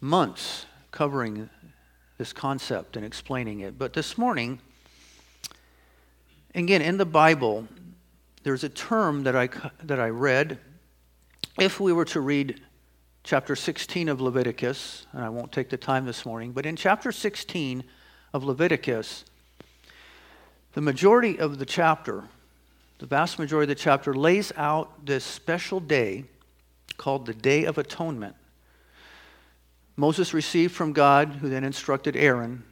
months 0.00 0.66
covering 0.90 1.48
this 2.18 2.32
concept 2.32 2.96
and 2.96 3.04
explaining 3.04 3.60
it. 3.60 3.78
But 3.78 3.94
this 3.94 4.16
morning, 4.16 4.60
again, 6.54 6.82
in 6.82 6.98
the 6.98 7.06
Bible, 7.06 7.66
there's 8.44 8.62
a 8.62 8.68
term 8.68 9.24
that 9.24 9.34
I, 9.34 9.48
that 9.82 9.98
I 9.98 10.10
read 10.10 10.58
if 11.58 11.78
we 11.78 11.92
were 11.92 12.04
to 12.06 12.20
read 12.20 12.60
chapter 13.22 13.54
16 13.54 14.08
of 14.08 14.20
Leviticus, 14.20 15.06
and 15.12 15.24
I 15.24 15.28
won't 15.28 15.52
take 15.52 15.70
the 15.70 15.76
time 15.76 16.04
this 16.04 16.26
morning, 16.26 16.50
but 16.50 16.66
in 16.66 16.74
chapter 16.74 17.12
16 17.12 17.84
of 18.32 18.42
Leviticus, 18.42 19.24
the 20.72 20.80
majority 20.80 21.38
of 21.38 21.58
the 21.58 21.64
chapter, 21.64 22.24
the 22.98 23.06
vast 23.06 23.38
majority 23.38 23.70
of 23.70 23.78
the 23.78 23.82
chapter, 23.82 24.12
lays 24.12 24.52
out 24.56 25.06
this 25.06 25.24
special 25.24 25.78
day 25.78 26.24
called 26.96 27.24
the 27.24 27.34
Day 27.34 27.64
of 27.64 27.78
Atonement. 27.78 28.34
Moses 29.96 30.34
received 30.34 30.74
from 30.74 30.92
God, 30.92 31.28
who 31.40 31.48
then 31.48 31.62
instructed 31.62 32.16
Aaron, 32.16 32.64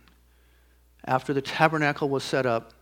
after 1.04 1.32
the 1.32 1.42
tabernacle 1.42 2.08
was 2.08 2.24
set 2.24 2.46
up, 2.46 2.72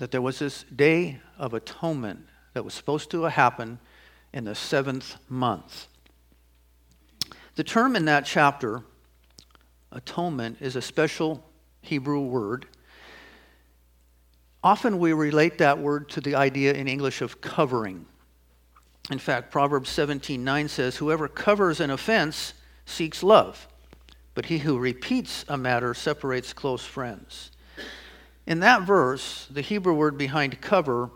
that 0.00 0.10
there 0.10 0.22
was 0.22 0.40
this 0.40 0.64
Day 0.64 1.20
of 1.38 1.54
Atonement 1.54 2.26
that 2.54 2.64
was 2.64 2.74
supposed 2.74 3.08
to 3.12 3.22
happen 3.22 3.78
in 4.32 4.44
the 4.44 4.54
seventh 4.54 5.16
month. 5.28 5.88
The 7.54 7.64
term 7.64 7.96
in 7.96 8.06
that 8.06 8.24
chapter, 8.24 8.82
atonement, 9.90 10.58
is 10.60 10.74
a 10.74 10.82
special 10.82 11.44
Hebrew 11.82 12.20
word. 12.20 12.66
Often 14.64 14.98
we 14.98 15.12
relate 15.12 15.58
that 15.58 15.78
word 15.78 16.08
to 16.10 16.20
the 16.20 16.34
idea 16.34 16.72
in 16.72 16.88
English 16.88 17.20
of 17.20 17.40
covering. 17.40 18.06
In 19.10 19.18
fact, 19.18 19.50
Proverbs 19.50 19.90
17:9 19.90 20.68
says, 20.70 20.96
Whoever 20.96 21.28
covers 21.28 21.80
an 21.80 21.90
offense 21.90 22.54
seeks 22.86 23.22
love, 23.22 23.66
but 24.34 24.46
he 24.46 24.58
who 24.58 24.78
repeats 24.78 25.44
a 25.48 25.58
matter 25.58 25.92
separates 25.92 26.52
close 26.52 26.84
friends. 26.84 27.50
In 28.46 28.60
that 28.60 28.82
verse, 28.82 29.46
the 29.50 29.60
Hebrew 29.60 29.94
word 29.94 30.16
behind 30.16 30.60
cover 30.60 31.10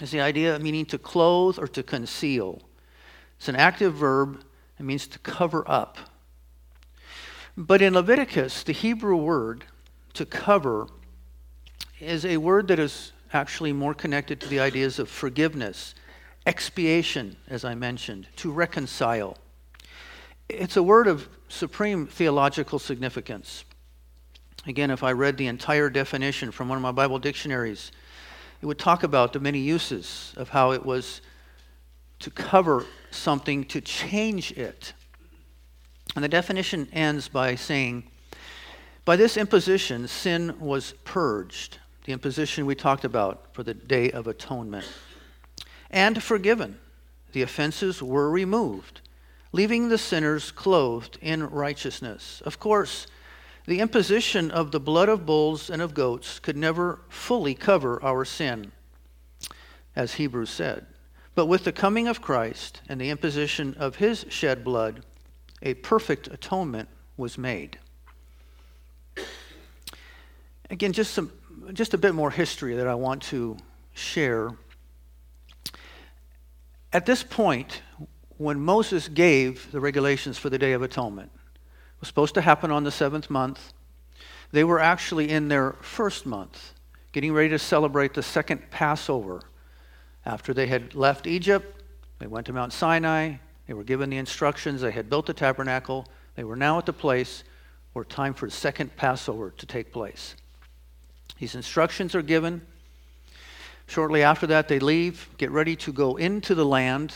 is 0.00 0.10
the 0.10 0.20
idea 0.20 0.54
of 0.54 0.62
meaning 0.62 0.86
to 0.86 0.98
clothe 0.98 1.58
or 1.58 1.66
to 1.68 1.82
conceal. 1.82 2.60
It's 3.38 3.48
an 3.48 3.56
active 3.56 3.94
verb, 3.94 4.42
it 4.78 4.82
means 4.82 5.06
to 5.08 5.18
cover 5.20 5.64
up. 5.66 5.98
But 7.56 7.80
in 7.80 7.94
Leviticus, 7.94 8.62
the 8.62 8.72
Hebrew 8.72 9.16
word 9.16 9.64
to 10.14 10.26
cover 10.26 10.88
is 12.00 12.24
a 12.26 12.36
word 12.36 12.68
that 12.68 12.78
is 12.78 13.12
actually 13.32 13.72
more 13.72 13.94
connected 13.94 14.40
to 14.40 14.48
the 14.48 14.60
ideas 14.60 14.98
of 14.98 15.08
forgiveness, 15.08 15.94
expiation, 16.46 17.36
as 17.48 17.64
I 17.64 17.74
mentioned, 17.74 18.28
to 18.36 18.52
reconcile. 18.52 19.38
It's 20.48 20.76
a 20.76 20.82
word 20.82 21.06
of 21.08 21.28
supreme 21.48 22.06
theological 22.06 22.78
significance. 22.78 23.64
Again, 24.66 24.90
if 24.90 25.02
I 25.02 25.12
read 25.12 25.36
the 25.36 25.46
entire 25.46 25.88
definition 25.88 26.50
from 26.50 26.68
one 26.68 26.76
of 26.76 26.82
my 26.82 26.92
Bible 26.92 27.18
dictionaries, 27.18 27.92
it 28.60 28.66
would 28.66 28.78
talk 28.78 29.02
about 29.02 29.32
the 29.32 29.40
many 29.40 29.58
uses 29.58 30.32
of 30.36 30.48
how 30.50 30.72
it 30.72 30.84
was 30.84 31.20
to 32.20 32.30
cover 32.30 32.84
something, 33.10 33.64
to 33.66 33.80
change 33.80 34.52
it. 34.52 34.92
And 36.14 36.24
the 36.24 36.28
definition 36.28 36.88
ends 36.92 37.28
by 37.28 37.54
saying, 37.54 38.04
By 39.04 39.16
this 39.16 39.36
imposition, 39.36 40.08
sin 40.08 40.58
was 40.58 40.94
purged, 41.04 41.78
the 42.04 42.12
imposition 42.12 42.64
we 42.64 42.74
talked 42.74 43.04
about 43.04 43.54
for 43.54 43.62
the 43.62 43.74
Day 43.74 44.10
of 44.10 44.26
Atonement, 44.26 44.86
and 45.90 46.22
forgiven. 46.22 46.78
The 47.32 47.42
offenses 47.42 48.02
were 48.02 48.30
removed, 48.30 49.02
leaving 49.52 49.90
the 49.90 49.98
sinners 49.98 50.50
clothed 50.50 51.18
in 51.20 51.46
righteousness. 51.50 52.40
Of 52.46 52.58
course, 52.58 53.06
the 53.66 53.80
imposition 53.80 54.50
of 54.50 54.70
the 54.70 54.80
blood 54.80 55.08
of 55.08 55.26
bulls 55.26 55.70
and 55.70 55.82
of 55.82 55.92
goats 55.92 56.38
could 56.38 56.56
never 56.56 57.00
fully 57.08 57.54
cover 57.54 58.02
our 58.02 58.24
sin, 58.24 58.70
as 59.94 60.14
Hebrews 60.14 60.50
said. 60.50 60.86
But 61.34 61.46
with 61.46 61.64
the 61.64 61.72
coming 61.72 62.08
of 62.08 62.22
Christ 62.22 62.80
and 62.88 63.00
the 63.00 63.10
imposition 63.10 63.74
of 63.74 63.96
his 63.96 64.24
shed 64.28 64.64
blood, 64.64 65.04
a 65.62 65.74
perfect 65.74 66.28
atonement 66.28 66.88
was 67.16 67.36
made. 67.36 67.78
Again, 70.70 70.92
just, 70.92 71.12
some, 71.12 71.32
just 71.72 71.92
a 71.92 71.98
bit 71.98 72.14
more 72.14 72.30
history 72.30 72.74
that 72.76 72.86
I 72.86 72.94
want 72.94 73.22
to 73.24 73.56
share. 73.94 74.50
At 76.92 77.04
this 77.04 77.22
point, 77.22 77.82
when 78.38 78.60
Moses 78.60 79.08
gave 79.08 79.70
the 79.72 79.80
regulations 79.80 80.38
for 80.38 80.50
the 80.50 80.58
Day 80.58 80.72
of 80.72 80.82
Atonement, 80.82 81.30
was 82.00 82.08
supposed 82.08 82.34
to 82.34 82.40
happen 82.40 82.70
on 82.70 82.84
the 82.84 82.90
seventh 82.90 83.30
month. 83.30 83.72
They 84.52 84.64
were 84.64 84.80
actually 84.80 85.30
in 85.30 85.48
their 85.48 85.72
first 85.80 86.26
month, 86.26 86.74
getting 87.12 87.32
ready 87.32 87.48
to 87.50 87.58
celebrate 87.58 88.14
the 88.14 88.22
second 88.22 88.70
Passover. 88.70 89.42
After 90.24 90.52
they 90.52 90.66
had 90.66 90.94
left 90.94 91.26
Egypt, 91.26 91.82
they 92.18 92.26
went 92.26 92.46
to 92.46 92.52
Mount 92.52 92.72
Sinai. 92.72 93.34
They 93.66 93.74
were 93.74 93.84
given 93.84 94.10
the 94.10 94.16
instructions. 94.16 94.80
They 94.80 94.90
had 94.90 95.10
built 95.10 95.26
the 95.26 95.34
tabernacle. 95.34 96.06
They 96.34 96.44
were 96.44 96.56
now 96.56 96.78
at 96.78 96.86
the 96.86 96.92
place 96.92 97.44
where 97.92 98.04
time 98.04 98.34
for 98.34 98.46
the 98.46 98.52
second 98.52 98.96
Passover 98.96 99.50
to 99.56 99.66
take 99.66 99.92
place. 99.92 100.36
These 101.38 101.54
instructions 101.54 102.14
are 102.14 102.22
given. 102.22 102.62
Shortly 103.86 104.22
after 104.22 104.46
that, 104.48 104.68
they 104.68 104.78
leave, 104.78 105.28
get 105.38 105.50
ready 105.50 105.76
to 105.76 105.92
go 105.92 106.16
into 106.16 106.54
the 106.54 106.64
land. 106.64 107.14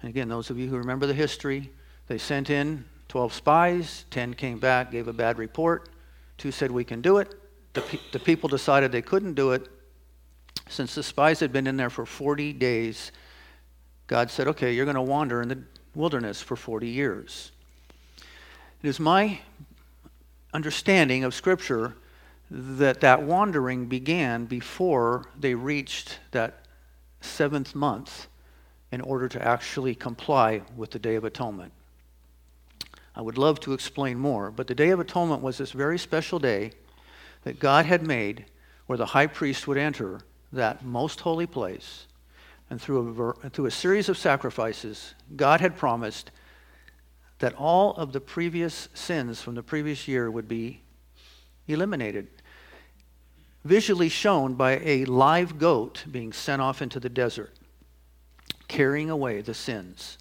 And 0.00 0.10
again, 0.10 0.28
those 0.28 0.50
of 0.50 0.58
you 0.58 0.68
who 0.68 0.76
remember 0.76 1.06
the 1.06 1.14
history, 1.14 1.70
they 2.06 2.18
sent 2.18 2.50
in 2.50 2.84
12 3.08 3.32
spies, 3.32 4.04
10 4.10 4.34
came 4.34 4.58
back, 4.58 4.92
gave 4.92 5.08
a 5.08 5.12
bad 5.12 5.38
report. 5.38 5.88
Two 6.36 6.50
said, 6.50 6.70
We 6.70 6.84
can 6.84 7.00
do 7.00 7.18
it. 7.18 7.34
The, 7.72 7.80
pe- 7.80 8.00
the 8.12 8.18
people 8.18 8.48
decided 8.48 8.92
they 8.92 9.02
couldn't 9.02 9.34
do 9.34 9.52
it. 9.52 9.68
Since 10.68 10.94
the 10.94 11.02
spies 11.02 11.40
had 11.40 11.52
been 11.52 11.66
in 11.66 11.76
there 11.76 11.90
for 11.90 12.04
40 12.04 12.52
days, 12.52 13.12
God 14.06 14.30
said, 14.30 14.46
Okay, 14.48 14.74
you're 14.74 14.84
going 14.84 14.94
to 14.94 15.02
wander 15.02 15.40
in 15.40 15.48
the 15.48 15.62
wilderness 15.94 16.42
for 16.42 16.54
40 16.54 16.86
years. 16.86 17.52
It 18.82 18.88
is 18.88 19.00
my 19.00 19.40
understanding 20.52 21.24
of 21.24 21.34
Scripture 21.34 21.94
that 22.50 23.00
that 23.00 23.22
wandering 23.22 23.86
began 23.86 24.46
before 24.46 25.26
they 25.38 25.54
reached 25.54 26.18
that 26.30 26.64
seventh 27.20 27.74
month 27.74 28.28
in 28.90 29.00
order 29.00 29.28
to 29.28 29.42
actually 29.46 29.94
comply 29.94 30.62
with 30.76 30.90
the 30.90 30.98
Day 30.98 31.14
of 31.16 31.24
Atonement. 31.24 31.72
I 33.18 33.20
would 33.20 33.36
love 33.36 33.58
to 33.60 33.72
explain 33.72 34.16
more, 34.16 34.52
but 34.52 34.68
the 34.68 34.76
Day 34.76 34.90
of 34.90 35.00
Atonement 35.00 35.42
was 35.42 35.58
this 35.58 35.72
very 35.72 35.98
special 35.98 36.38
day 36.38 36.70
that 37.42 37.58
God 37.58 37.84
had 37.84 38.06
made 38.06 38.44
where 38.86 38.96
the 38.96 39.06
high 39.06 39.26
priest 39.26 39.66
would 39.66 39.76
enter 39.76 40.20
that 40.52 40.84
most 40.84 41.20
holy 41.20 41.46
place. 41.46 42.06
And 42.70 42.80
through 42.80 43.34
a, 43.44 43.50
through 43.50 43.66
a 43.66 43.72
series 43.72 44.08
of 44.08 44.16
sacrifices, 44.16 45.14
God 45.34 45.60
had 45.60 45.76
promised 45.76 46.30
that 47.40 47.54
all 47.54 47.94
of 47.96 48.12
the 48.12 48.20
previous 48.20 48.88
sins 48.94 49.42
from 49.42 49.56
the 49.56 49.64
previous 49.64 50.06
year 50.06 50.30
would 50.30 50.46
be 50.46 50.82
eliminated. 51.66 52.28
Visually 53.64 54.08
shown 54.08 54.54
by 54.54 54.78
a 54.84 55.04
live 55.06 55.58
goat 55.58 56.04
being 56.08 56.32
sent 56.32 56.62
off 56.62 56.80
into 56.80 57.00
the 57.00 57.08
desert, 57.08 57.52
carrying 58.68 59.10
away 59.10 59.40
the 59.40 59.54
sins. 59.54 60.18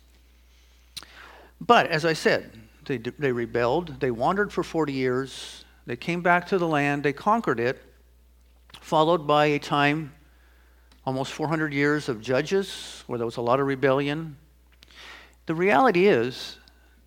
But 1.61 1.87
as 1.87 2.03
I 2.03 2.13
said, 2.13 2.51
they, 2.87 2.97
they 2.97 3.31
rebelled. 3.31 3.99
They 3.99 4.11
wandered 4.11 4.51
for 4.51 4.63
40 4.63 4.93
years. 4.93 5.65
They 5.85 5.95
came 5.95 6.21
back 6.21 6.47
to 6.47 6.57
the 6.57 6.67
land. 6.67 7.03
They 7.03 7.13
conquered 7.13 7.59
it, 7.59 7.81
followed 8.81 9.27
by 9.27 9.45
a 9.47 9.59
time, 9.59 10.13
almost 11.05 11.31
400 11.33 11.73
years 11.73 12.09
of 12.09 12.21
judges, 12.21 13.03
where 13.07 13.17
there 13.17 13.25
was 13.25 13.37
a 13.37 13.41
lot 13.41 13.59
of 13.59 13.67
rebellion. 13.67 14.37
The 15.45 15.55
reality 15.55 16.07
is, 16.07 16.57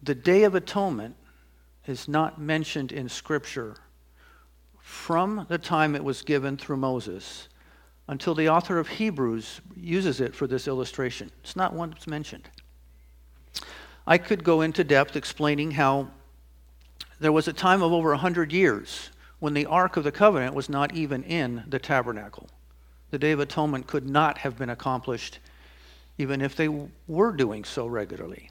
the 0.02 0.14
Day 0.14 0.44
of 0.44 0.54
Atonement 0.54 1.16
is 1.86 2.08
not 2.08 2.40
mentioned 2.40 2.92
in 2.92 3.08
Scripture 3.08 3.76
from 4.78 5.46
the 5.48 5.58
time 5.58 5.94
it 5.94 6.02
was 6.02 6.22
given 6.22 6.56
through 6.56 6.76
Moses 6.76 7.48
until 8.08 8.34
the 8.34 8.48
author 8.48 8.78
of 8.78 8.88
Hebrews 8.88 9.60
uses 9.76 10.20
it 10.20 10.34
for 10.34 10.46
this 10.46 10.66
illustration. 10.66 11.30
It's 11.42 11.54
not 11.54 11.72
once 11.72 12.06
mentioned. 12.06 12.48
I 14.10 14.18
could 14.18 14.42
go 14.42 14.60
into 14.60 14.82
depth 14.82 15.14
explaining 15.14 15.70
how 15.70 16.08
there 17.20 17.30
was 17.30 17.46
a 17.46 17.52
time 17.52 17.80
of 17.80 17.92
over 17.92 18.08
100 18.08 18.52
years 18.52 19.10
when 19.38 19.54
the 19.54 19.66
Ark 19.66 19.96
of 19.96 20.02
the 20.02 20.10
Covenant 20.10 20.52
was 20.52 20.68
not 20.68 20.92
even 20.96 21.22
in 21.22 21.62
the 21.68 21.78
tabernacle. 21.78 22.48
The 23.12 23.20
Day 23.20 23.30
of 23.30 23.38
Atonement 23.38 23.86
could 23.86 24.10
not 24.10 24.38
have 24.38 24.58
been 24.58 24.68
accomplished 24.68 25.38
even 26.18 26.42
if 26.42 26.56
they 26.56 26.68
were 27.06 27.30
doing 27.30 27.62
so 27.62 27.86
regularly 27.86 28.50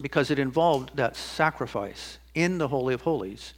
because 0.00 0.30
it 0.30 0.38
involved 0.38 0.96
that 0.96 1.14
sacrifice 1.14 2.16
in 2.34 2.56
the 2.56 2.68
Holy 2.68 2.94
of 2.94 3.02
Holies 3.02 3.52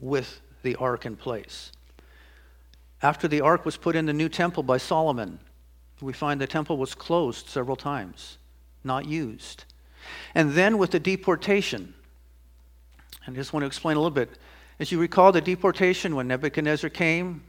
with 0.00 0.40
the 0.62 0.74
ark 0.76 1.04
in 1.04 1.16
place. 1.16 1.70
After 3.02 3.28
the 3.28 3.42
ark 3.42 3.66
was 3.66 3.76
put 3.76 3.94
in 3.94 4.06
the 4.06 4.14
new 4.14 4.30
temple 4.30 4.62
by 4.62 4.78
Solomon, 4.78 5.38
we 6.00 6.14
find 6.14 6.40
the 6.40 6.46
temple 6.46 6.78
was 6.78 6.94
closed 6.94 7.46
several 7.48 7.76
times, 7.76 8.38
not 8.82 9.04
used. 9.04 9.64
And 10.34 10.52
then 10.52 10.78
with 10.78 10.90
the 10.90 11.00
deportation, 11.00 11.94
I 13.26 13.30
just 13.30 13.52
want 13.52 13.62
to 13.62 13.66
explain 13.66 13.96
a 13.96 14.00
little 14.00 14.10
bit. 14.10 14.38
As 14.78 14.90
you 14.92 14.98
recall, 14.98 15.32
the 15.32 15.40
deportation 15.40 16.14
when 16.14 16.28
Nebuchadnezzar 16.28 16.90
came, 16.90 17.42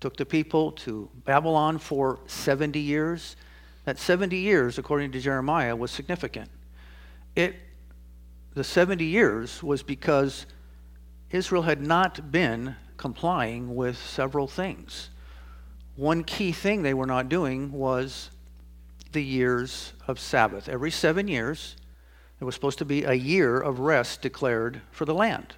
took 0.00 0.16
the 0.16 0.26
people 0.26 0.72
to 0.72 1.10
Babylon 1.24 1.78
for 1.78 2.20
70 2.26 2.78
years. 2.78 3.36
That 3.84 3.98
70 3.98 4.36
years, 4.36 4.78
according 4.78 5.12
to 5.12 5.20
Jeremiah, 5.20 5.74
was 5.76 5.90
significant. 5.90 6.50
It, 7.34 7.56
the 8.54 8.64
70 8.64 9.04
years 9.04 9.62
was 9.62 9.82
because 9.82 10.46
Israel 11.30 11.62
had 11.62 11.80
not 11.80 12.30
been 12.30 12.76
complying 12.96 13.74
with 13.74 13.98
several 13.98 14.46
things. 14.46 15.10
One 15.96 16.24
key 16.24 16.52
thing 16.52 16.82
they 16.82 16.94
were 16.94 17.06
not 17.06 17.28
doing 17.28 17.72
was 17.72 18.30
the 19.14 19.24
years 19.24 19.94
of 20.06 20.20
Sabbath. 20.20 20.68
Every 20.68 20.90
seven 20.90 21.26
years, 21.26 21.76
there 22.38 22.46
was 22.46 22.54
supposed 22.54 22.78
to 22.78 22.84
be 22.84 23.04
a 23.04 23.14
year 23.14 23.58
of 23.58 23.80
rest 23.80 24.20
declared 24.20 24.82
for 24.90 25.06
the 25.06 25.14
land. 25.14 25.54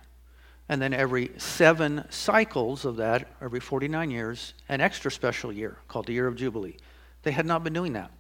And 0.68 0.80
then 0.80 0.92
every 0.92 1.30
seven 1.38 2.04
cycles 2.10 2.84
of 2.84 2.96
that, 2.96 3.28
every 3.40 3.60
49 3.60 4.10
years, 4.10 4.54
an 4.68 4.80
extra 4.80 5.10
special 5.10 5.52
year 5.52 5.78
called 5.88 6.06
the 6.06 6.12
Year 6.12 6.26
of 6.26 6.36
Jubilee. 6.36 6.76
They 7.22 7.32
had 7.32 7.46
not 7.46 7.64
been 7.64 7.72
doing 7.72 7.92
that 7.94 8.10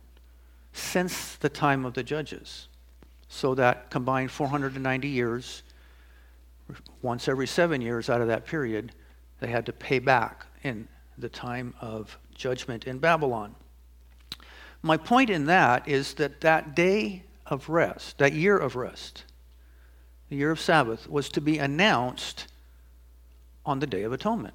since 0.72 1.36
the 1.36 1.48
time 1.48 1.84
of 1.84 1.94
the 1.94 2.02
judges. 2.02 2.68
So 3.28 3.54
that 3.54 3.90
combined 3.90 4.30
490 4.30 5.08
years, 5.08 5.62
once 7.02 7.28
every 7.28 7.46
seven 7.46 7.80
years 7.80 8.10
out 8.10 8.20
of 8.20 8.28
that 8.28 8.46
period, 8.46 8.92
they 9.40 9.48
had 9.48 9.66
to 9.66 9.72
pay 9.72 9.98
back 9.98 10.46
in 10.62 10.86
the 11.18 11.28
time 11.28 11.74
of 11.80 12.18
judgment 12.34 12.84
in 12.84 12.98
Babylon. 12.98 13.54
My 14.86 14.96
point 14.96 15.30
in 15.30 15.46
that 15.46 15.88
is 15.88 16.14
that 16.14 16.42
that 16.42 16.76
day 16.76 17.24
of 17.44 17.68
rest, 17.68 18.18
that 18.18 18.34
year 18.34 18.56
of 18.56 18.76
rest, 18.76 19.24
the 20.28 20.36
year 20.36 20.52
of 20.52 20.60
Sabbath, 20.60 21.08
was 21.08 21.28
to 21.30 21.40
be 21.40 21.58
announced 21.58 22.46
on 23.64 23.80
the 23.80 23.86
Day 23.88 24.04
of 24.04 24.12
Atonement. 24.12 24.54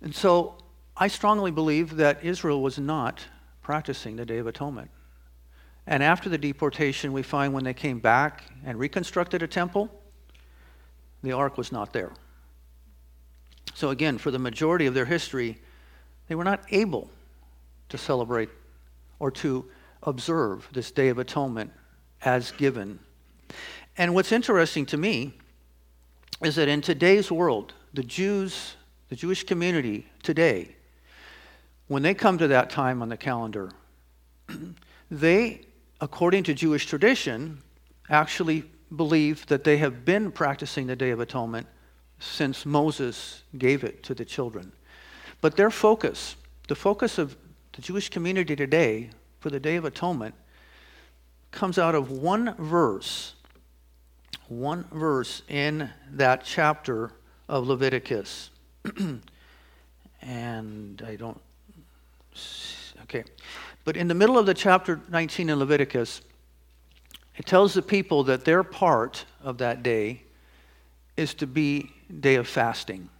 And 0.00 0.14
so 0.14 0.56
I 0.96 1.08
strongly 1.08 1.50
believe 1.50 1.96
that 1.96 2.24
Israel 2.24 2.62
was 2.62 2.78
not 2.78 3.22
practicing 3.60 4.16
the 4.16 4.24
Day 4.24 4.38
of 4.38 4.46
Atonement. 4.46 4.90
And 5.86 6.02
after 6.02 6.30
the 6.30 6.38
deportation, 6.38 7.12
we 7.12 7.22
find 7.22 7.52
when 7.52 7.64
they 7.64 7.74
came 7.74 7.98
back 7.98 8.44
and 8.64 8.78
reconstructed 8.78 9.42
a 9.42 9.46
temple, 9.46 9.90
the 11.22 11.32
ark 11.32 11.58
was 11.58 11.70
not 11.70 11.92
there. 11.92 12.12
So, 13.74 13.90
again, 13.90 14.16
for 14.16 14.30
the 14.30 14.38
majority 14.38 14.86
of 14.86 14.94
their 14.94 15.04
history, 15.04 15.58
they 16.28 16.34
were 16.34 16.44
not 16.44 16.64
able 16.70 17.10
to 17.90 17.98
celebrate 17.98 18.48
or 19.18 19.30
to 19.30 19.64
observe 20.02 20.68
this 20.72 20.90
Day 20.90 21.08
of 21.08 21.18
Atonement 21.18 21.72
as 22.22 22.52
given. 22.52 22.98
And 23.96 24.14
what's 24.14 24.32
interesting 24.32 24.86
to 24.86 24.96
me 24.96 25.34
is 26.42 26.56
that 26.56 26.68
in 26.68 26.80
today's 26.80 27.30
world, 27.30 27.72
the 27.94 28.02
Jews, 28.02 28.76
the 29.08 29.16
Jewish 29.16 29.44
community 29.44 30.06
today, 30.22 30.76
when 31.88 32.02
they 32.02 32.14
come 32.14 32.36
to 32.38 32.48
that 32.48 32.68
time 32.70 33.00
on 33.00 33.08
the 33.08 33.16
calendar, 33.16 33.70
they 35.10 35.66
according 36.00 36.44
to 36.44 36.54
Jewish 36.54 36.86
tradition, 36.86 37.62
actually 38.08 38.64
believe 38.94 39.46
that 39.46 39.64
they 39.64 39.78
have 39.78 40.04
been 40.04 40.30
practicing 40.30 40.86
the 40.86 40.96
Day 40.96 41.10
of 41.10 41.20
Atonement 41.20 41.66
since 42.18 42.64
Moses 42.64 43.42
gave 43.58 43.84
it 43.84 44.02
to 44.04 44.14
the 44.14 44.24
children. 44.24 44.72
But 45.40 45.56
their 45.56 45.70
focus, 45.70 46.36
the 46.68 46.74
focus 46.74 47.18
of 47.18 47.36
the 47.76 47.82
Jewish 47.82 48.08
community 48.08 48.56
today 48.56 49.10
for 49.38 49.50
the 49.50 49.60
Day 49.60 49.76
of 49.76 49.84
Atonement, 49.84 50.34
comes 51.50 51.78
out 51.78 51.94
of 51.94 52.10
one 52.10 52.54
verse, 52.58 53.34
one 54.48 54.84
verse 54.90 55.42
in 55.48 55.90
that 56.12 56.42
chapter 56.42 57.12
of 57.50 57.68
Leviticus. 57.68 58.50
and 60.22 61.02
I 61.06 61.16
don't, 61.16 61.40
okay. 63.02 63.24
But 63.84 63.98
in 63.98 64.08
the 64.08 64.14
middle 64.14 64.38
of 64.38 64.46
the 64.46 64.54
chapter 64.54 64.98
19 65.10 65.50
in 65.50 65.58
Leviticus, 65.58 66.22
it 67.36 67.44
tells 67.44 67.74
the 67.74 67.82
people 67.82 68.24
that 68.24 68.46
their 68.46 68.62
part 68.62 69.26
of 69.42 69.58
that 69.58 69.82
day 69.82 70.22
is 71.18 71.34
to 71.34 71.46
be 71.46 71.92
day 72.20 72.36
of 72.36 72.48
fasting, 72.48 73.10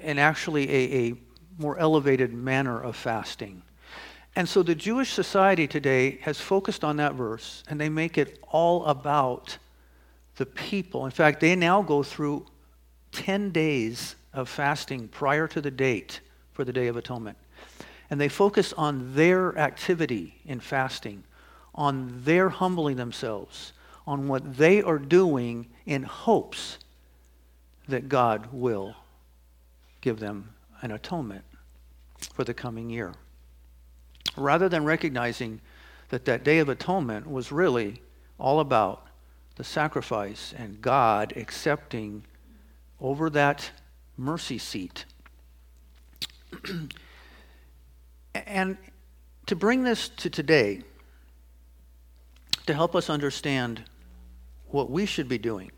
and 0.00 0.18
actually 0.18 0.68
a, 0.68 1.10
a 1.10 1.14
more 1.58 1.78
elevated 1.78 2.32
manner 2.32 2.80
of 2.80 2.96
fasting. 2.96 3.62
And 4.36 4.48
so 4.48 4.62
the 4.62 4.74
Jewish 4.74 5.12
society 5.12 5.66
today 5.66 6.18
has 6.22 6.40
focused 6.40 6.82
on 6.82 6.96
that 6.96 7.14
verse, 7.14 7.62
and 7.68 7.80
they 7.80 7.88
make 7.88 8.18
it 8.18 8.38
all 8.48 8.84
about 8.86 9.58
the 10.36 10.46
people. 10.46 11.04
In 11.04 11.12
fact, 11.12 11.40
they 11.40 11.54
now 11.54 11.82
go 11.82 12.02
through 12.02 12.46
10 13.12 13.50
days 13.50 14.16
of 14.32 14.48
fasting 14.48 15.06
prior 15.08 15.46
to 15.48 15.60
the 15.60 15.70
date 15.70 16.20
for 16.52 16.64
the 16.64 16.72
Day 16.72 16.88
of 16.88 16.96
Atonement 16.96 17.38
and 18.10 18.20
they 18.20 18.28
focus 18.28 18.72
on 18.74 19.14
their 19.14 19.56
activity 19.58 20.40
in 20.46 20.60
fasting, 20.60 21.24
on 21.74 22.22
their 22.22 22.48
humbling 22.48 22.96
themselves, 22.96 23.72
on 24.06 24.28
what 24.28 24.56
they 24.56 24.82
are 24.82 24.98
doing 24.98 25.66
in 25.86 26.02
hopes 26.02 26.78
that 27.88 28.08
God 28.08 28.48
will 28.52 28.94
give 30.00 30.20
them 30.20 30.50
an 30.82 30.90
atonement 30.90 31.44
for 32.32 32.44
the 32.44 32.54
coming 32.54 32.90
year. 32.90 33.14
Rather 34.36 34.68
than 34.68 34.84
recognizing 34.84 35.60
that 36.08 36.24
that 36.24 36.44
day 36.44 36.58
of 36.58 36.68
atonement 36.68 37.30
was 37.30 37.52
really 37.52 38.02
all 38.38 38.60
about 38.60 39.06
the 39.56 39.64
sacrifice 39.64 40.52
and 40.56 40.80
God 40.80 41.32
accepting 41.36 42.24
over 43.00 43.30
that 43.30 43.70
mercy 44.16 44.58
seat 44.58 45.04
And 48.34 48.76
to 49.46 49.56
bring 49.56 49.84
this 49.84 50.08
to 50.08 50.30
today, 50.30 50.82
to 52.66 52.74
help 52.74 52.96
us 52.96 53.08
understand 53.08 53.84
what 54.68 54.90
we 54.90 55.06
should 55.06 55.28
be 55.28 55.38
doing, 55.38 55.70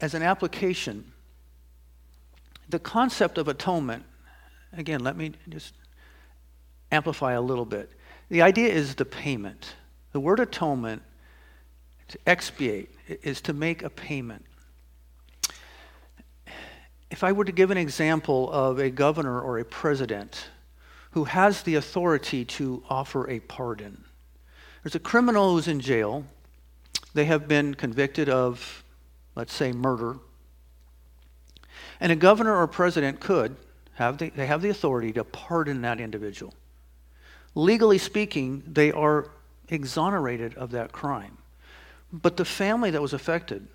as 0.00 0.14
an 0.14 0.22
application, 0.22 1.12
the 2.68 2.78
concept 2.78 3.38
of 3.38 3.48
atonement, 3.48 4.04
again, 4.72 5.00
let 5.00 5.16
me 5.16 5.32
just 5.48 5.74
amplify 6.92 7.32
a 7.32 7.40
little 7.40 7.64
bit. 7.64 7.90
The 8.28 8.42
idea 8.42 8.72
is 8.72 8.94
the 8.94 9.04
payment. 9.04 9.74
The 10.12 10.20
word 10.20 10.40
atonement, 10.40 11.02
to 12.08 12.18
expiate, 12.26 12.90
is 13.22 13.40
to 13.42 13.52
make 13.52 13.82
a 13.82 13.90
payment 13.90 14.44
if 17.10 17.22
I 17.22 17.32
were 17.32 17.44
to 17.44 17.52
give 17.52 17.70
an 17.70 17.78
example 17.78 18.50
of 18.50 18.78
a 18.78 18.90
governor 18.90 19.40
or 19.40 19.58
a 19.58 19.64
president 19.64 20.48
who 21.12 21.24
has 21.24 21.62
the 21.62 21.76
authority 21.76 22.44
to 22.44 22.82
offer 22.90 23.28
a 23.30 23.40
pardon, 23.40 24.04
there's 24.82 24.94
a 24.94 25.00
criminal 25.00 25.52
who's 25.52 25.68
in 25.68 25.80
jail. 25.80 26.24
They 27.14 27.24
have 27.24 27.48
been 27.48 27.74
convicted 27.74 28.28
of, 28.28 28.84
let's 29.36 29.54
say, 29.54 29.70
murder. 29.70 30.16
And 32.00 32.10
a 32.10 32.16
governor 32.16 32.56
or 32.56 32.66
president 32.66 33.20
could 33.20 33.56
have 33.94 34.18
the, 34.18 34.30
they 34.30 34.46
have 34.46 34.62
the 34.62 34.70
authority 34.70 35.12
to 35.12 35.24
pardon 35.24 35.82
that 35.82 36.00
individual. 36.00 36.52
Legally 37.54 37.98
speaking, 37.98 38.62
they 38.66 38.90
are 38.92 39.30
exonerated 39.68 40.54
of 40.56 40.70
that 40.72 40.92
crime. 40.92 41.38
But 42.12 42.36
the 42.36 42.44
family 42.44 42.90
that 42.90 43.00
was 43.00 43.12
affected, 43.12 43.66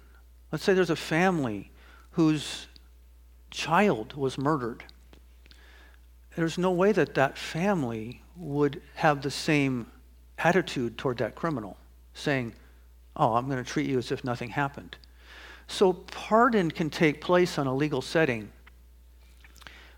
let's 0.52 0.64
say 0.64 0.74
there's 0.74 0.90
a 0.90 0.96
family 0.96 1.72
whose 2.12 2.68
child 3.50 4.14
was 4.14 4.38
murdered. 4.38 4.84
There's 6.36 6.58
no 6.58 6.72
way 6.72 6.92
that 6.92 7.16
that 7.16 7.38
family 7.38 8.22
would 8.36 8.82
have 8.96 9.22
the 9.22 9.32
same 9.32 9.88
attitude 10.38 10.98
toward 10.98 11.18
that 11.18 11.36
criminal, 11.36 11.78
saying, 12.14 12.54
oh, 13.16 13.36
I'm 13.36 13.48
going 13.48 13.64
to 13.64 13.70
treat 13.70 13.90
you 13.90 13.98
as 13.98 14.12
if 14.12 14.24
nothing 14.24 14.50
happened. 14.50 14.96
So 15.72 15.94
pardon 15.94 16.70
can 16.70 16.90
take 16.90 17.22
place 17.22 17.58
on 17.58 17.66
a 17.66 17.74
legal 17.74 18.02
setting, 18.02 18.52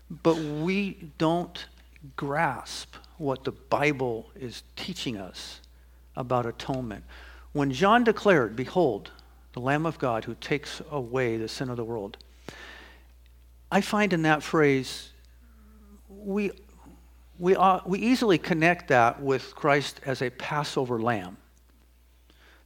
but 0.08 0.36
we 0.36 1.10
don't 1.18 1.66
grasp 2.14 2.94
what 3.18 3.42
the 3.42 3.50
Bible 3.50 4.30
is 4.38 4.62
teaching 4.76 5.16
us 5.16 5.60
about 6.14 6.46
atonement. 6.46 7.02
When 7.52 7.72
John 7.72 8.04
declared, 8.04 8.54
Behold, 8.54 9.10
the 9.52 9.60
Lamb 9.60 9.84
of 9.84 9.98
God 9.98 10.24
who 10.24 10.36
takes 10.36 10.80
away 10.92 11.38
the 11.38 11.48
sin 11.48 11.68
of 11.68 11.76
the 11.76 11.84
world, 11.84 12.18
I 13.68 13.80
find 13.80 14.12
in 14.12 14.22
that 14.22 14.44
phrase, 14.44 15.10
we, 16.08 16.52
we, 17.36 17.56
we 17.84 17.98
easily 17.98 18.38
connect 18.38 18.88
that 18.88 19.20
with 19.20 19.56
Christ 19.56 20.00
as 20.06 20.22
a 20.22 20.30
Passover 20.30 21.02
lamb. 21.02 21.36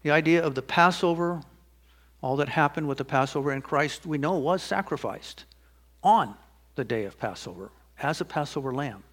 The 0.02 0.10
idea 0.10 0.44
of 0.44 0.54
the 0.54 0.62
Passover, 0.62 1.40
all 2.20 2.36
that 2.36 2.48
happened 2.48 2.88
with 2.88 2.98
the 2.98 3.04
Passover 3.04 3.52
in 3.52 3.62
Christ, 3.62 4.04
we 4.04 4.18
know 4.18 4.36
was 4.36 4.62
sacrificed 4.62 5.44
on 6.02 6.34
the 6.74 6.84
day 6.84 7.04
of 7.04 7.18
Passover 7.18 7.70
as 8.00 8.20
a 8.20 8.24
Passover 8.24 8.72
lamb. 8.72 9.04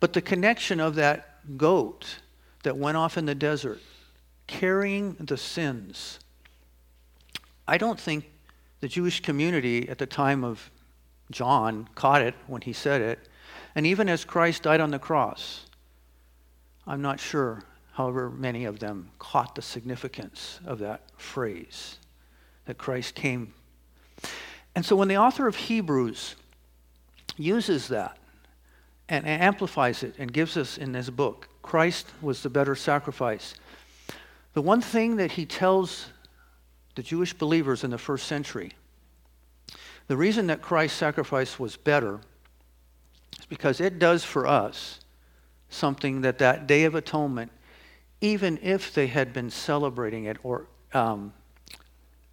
But 0.00 0.12
the 0.12 0.22
connection 0.22 0.80
of 0.80 0.94
that 0.96 1.56
goat 1.56 2.20
that 2.62 2.76
went 2.76 2.96
off 2.96 3.16
in 3.16 3.26
the 3.26 3.34
desert, 3.34 3.80
carrying 4.46 5.14
the 5.14 5.36
sins, 5.36 6.18
I 7.66 7.78
don't 7.78 8.00
think 8.00 8.30
the 8.80 8.88
Jewish 8.88 9.20
community 9.20 9.88
at 9.88 9.98
the 9.98 10.06
time 10.06 10.44
of 10.44 10.70
John 11.30 11.88
caught 11.94 12.22
it 12.22 12.34
when 12.46 12.62
he 12.62 12.72
said 12.72 13.00
it. 13.00 13.18
And 13.74 13.86
even 13.86 14.08
as 14.08 14.24
Christ 14.24 14.64
died 14.64 14.80
on 14.80 14.90
the 14.90 14.98
cross, 14.98 15.66
I'm 16.86 17.00
not 17.00 17.20
sure, 17.20 17.62
however, 17.92 18.28
many 18.28 18.64
of 18.64 18.78
them 18.78 19.10
caught 19.18 19.54
the 19.54 19.62
significance 19.62 20.60
of 20.64 20.78
that 20.80 21.02
phrase 21.16 21.99
that 22.70 22.78
Christ 22.78 23.16
came. 23.16 23.52
And 24.76 24.86
so 24.86 24.94
when 24.94 25.08
the 25.08 25.16
author 25.16 25.48
of 25.48 25.56
Hebrews 25.56 26.36
uses 27.36 27.88
that, 27.88 28.16
and 29.10 29.26
amplifies 29.26 30.04
it 30.04 30.14
and 30.18 30.32
gives 30.32 30.56
us 30.56 30.78
in 30.78 30.92
this 30.92 31.10
book 31.10 31.48
Christ 31.62 32.06
was 32.22 32.42
the 32.42 32.48
better 32.48 32.76
sacrifice. 32.76 33.54
The 34.54 34.62
one 34.62 34.80
thing 34.80 35.16
that 35.16 35.32
he 35.32 35.44
tells 35.46 36.06
the 36.94 37.02
Jewish 37.02 37.34
believers 37.34 37.84
in 37.84 37.90
the 37.90 37.98
first 37.98 38.26
century, 38.26 38.72
the 40.06 40.16
reason 40.16 40.46
that 40.46 40.62
Christ's 40.62 40.96
sacrifice 40.96 41.58
was 41.58 41.76
better 41.76 42.20
is 43.38 43.46
because 43.46 43.80
it 43.80 43.98
does 43.98 44.24
for 44.24 44.46
us 44.46 45.00
something 45.68 46.20
that 46.20 46.38
that 46.38 46.68
Day 46.68 46.84
of 46.84 46.94
Atonement, 46.94 47.50
even 48.20 48.60
if 48.62 48.94
they 48.94 49.08
had 49.08 49.32
been 49.32 49.50
celebrating 49.50 50.24
it 50.24 50.36
or 50.44 50.66
um, 50.92 51.32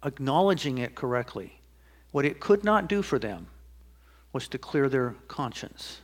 acknowledging 0.04 0.78
it 0.78 0.94
correctly, 0.94 1.60
what 2.12 2.24
it 2.24 2.40
could 2.40 2.64
not 2.64 2.88
do 2.88 3.02
for 3.02 3.18
them 3.18 3.48
was 4.32 4.48
to 4.48 4.58
clear 4.58 4.88
their 4.88 5.14
conscience 5.26 6.00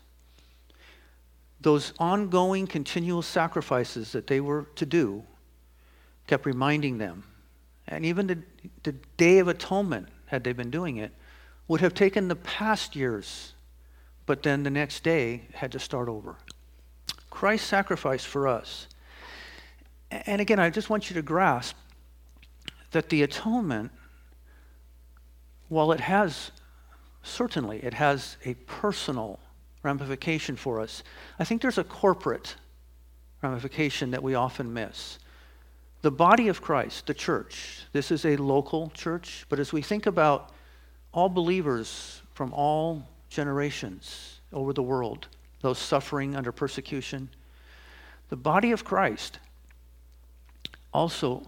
those 1.64 1.95
ongoing, 1.99 2.66
continual 2.66 3.22
sacrifices 3.22 4.12
that 4.12 4.26
they 4.26 4.40
were 4.40 4.66
to 4.76 4.86
do 4.86 5.24
kept 6.26 6.47
reminding 6.47 6.99
them. 6.99 7.24
And 7.88 8.05
even 8.05 8.26
the, 8.26 8.38
the 8.82 8.92
Day 9.16 9.38
of 9.38 9.49
Atonement, 9.49 10.09
had 10.26 10.45
they 10.45 10.53
been 10.53 10.70
doing 10.70 10.99
it, 10.99 11.12
would 11.66 11.80
have 11.80 11.95
taken 11.95 12.28
the 12.28 12.36
past 12.36 12.95
years, 12.95 13.55
but 14.26 14.42
then 14.42 14.62
the 14.62 14.70
next 14.70 15.03
day 15.03 15.42
had 15.55 15.72
to 15.72 15.78
start 15.78 16.09
over. 16.09 16.36
Christ's 17.30 17.66
sacrifice 17.66 18.24
for 18.24 18.47
us. 18.47 18.86
And 20.11 20.40
again, 20.40 20.59
I 20.59 20.68
just 20.68 20.90
want 20.90 21.09
you 21.09 21.14
to 21.14 21.22
grasp 21.22 21.76
that 22.95 23.09
the 23.09 23.22
atonement, 23.22 23.90
while 25.68 25.90
it 25.90 26.01
has, 26.01 26.53
certainly, 27.22 27.78
it 27.78 27.92
has 27.95 28.36
a 28.45 28.55
personal 28.55 29.40
ramification 29.82 30.55
for 30.57 30.80
us. 30.80 31.03
I 31.38 31.45
think 31.45 31.61
there's 31.61 31.76
a 31.76 31.84
corporate 31.84 32.55
ramification 33.42 34.12
that 34.12 34.22
we 34.22 34.36
often 34.36 34.72
miss. 34.72 35.18
The 36.03 36.12
body 36.12 36.47
of 36.49 36.62
Christ, 36.62 37.07
the 37.07 37.14
church, 37.14 37.80
this 37.92 38.12
is 38.12 38.24
a 38.24 38.36
local 38.36 38.90
church, 38.90 39.45
but 39.49 39.59
as 39.59 39.72
we 39.72 39.82
think 39.82 40.07
about 40.07 40.53
all 41.12 41.28
believers 41.28 42.22
from 42.32 42.53
all 42.53 43.09
generations 43.28 44.38
over 44.53 44.72
the 44.72 44.82
world, 44.82 45.26
those 45.62 45.78
suffering 45.78 46.36
under 46.36 46.53
persecution, 46.53 47.28
the 48.28 48.36
body 48.36 48.70
of 48.70 48.84
Christ 48.84 49.40
also 50.92 51.42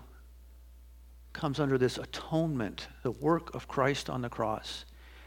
comes 1.37 1.61
under 1.61 1.77
this 1.77 1.99
atonement, 1.99 2.89
the 3.03 3.11
work 3.11 3.55
of 3.55 3.69
Christ 3.69 4.09
on 4.09 4.23
the 4.23 4.29
cross. 4.29 4.87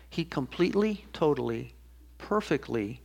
He 0.09 0.25
completely, 0.25 1.05
totally 1.13 1.75
perfectly 2.17 2.99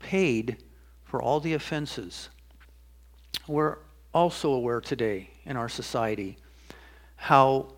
paid 0.00 0.62
for 1.04 1.22
all 1.22 1.38
the 1.38 1.54
offenses. 1.54 2.28
We're 3.46 3.78
also 4.12 4.50
aware 4.50 4.80
today 4.80 5.30
in 5.44 5.56
our 5.56 5.68
society 5.68 6.36
how 7.14 7.72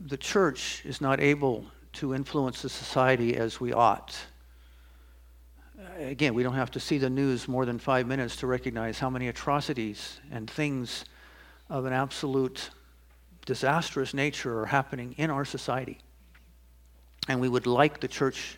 the 0.00 0.16
church 0.16 0.82
is 0.86 1.00
not 1.00 1.20
able 1.20 1.66
to 1.92 2.14
influence 2.14 2.62
the 2.62 2.70
society 2.70 3.36
as 3.36 3.60
we 3.60 3.72
ought. 3.74 4.18
Again, 5.98 6.32
we 6.32 6.42
don't 6.42 6.54
have 6.54 6.70
to 6.70 6.80
see 6.80 6.96
the 6.96 7.10
news 7.10 7.46
more 7.46 7.66
than 7.66 7.78
five 7.78 8.06
minutes 8.06 8.36
to 8.36 8.46
recognize 8.46 8.98
how 8.98 9.10
many 9.10 9.28
atrocities 9.28 10.20
and 10.30 10.50
things 10.50 11.04
of 11.68 11.84
an 11.84 11.92
absolute 11.92 12.70
disastrous 13.46 14.14
nature 14.14 14.60
are 14.60 14.66
happening 14.66 15.14
in 15.18 15.30
our 15.30 15.44
society. 15.44 15.98
And 17.28 17.40
we 17.40 17.48
would 17.48 17.66
like 17.66 18.00
the 18.00 18.08
church 18.08 18.56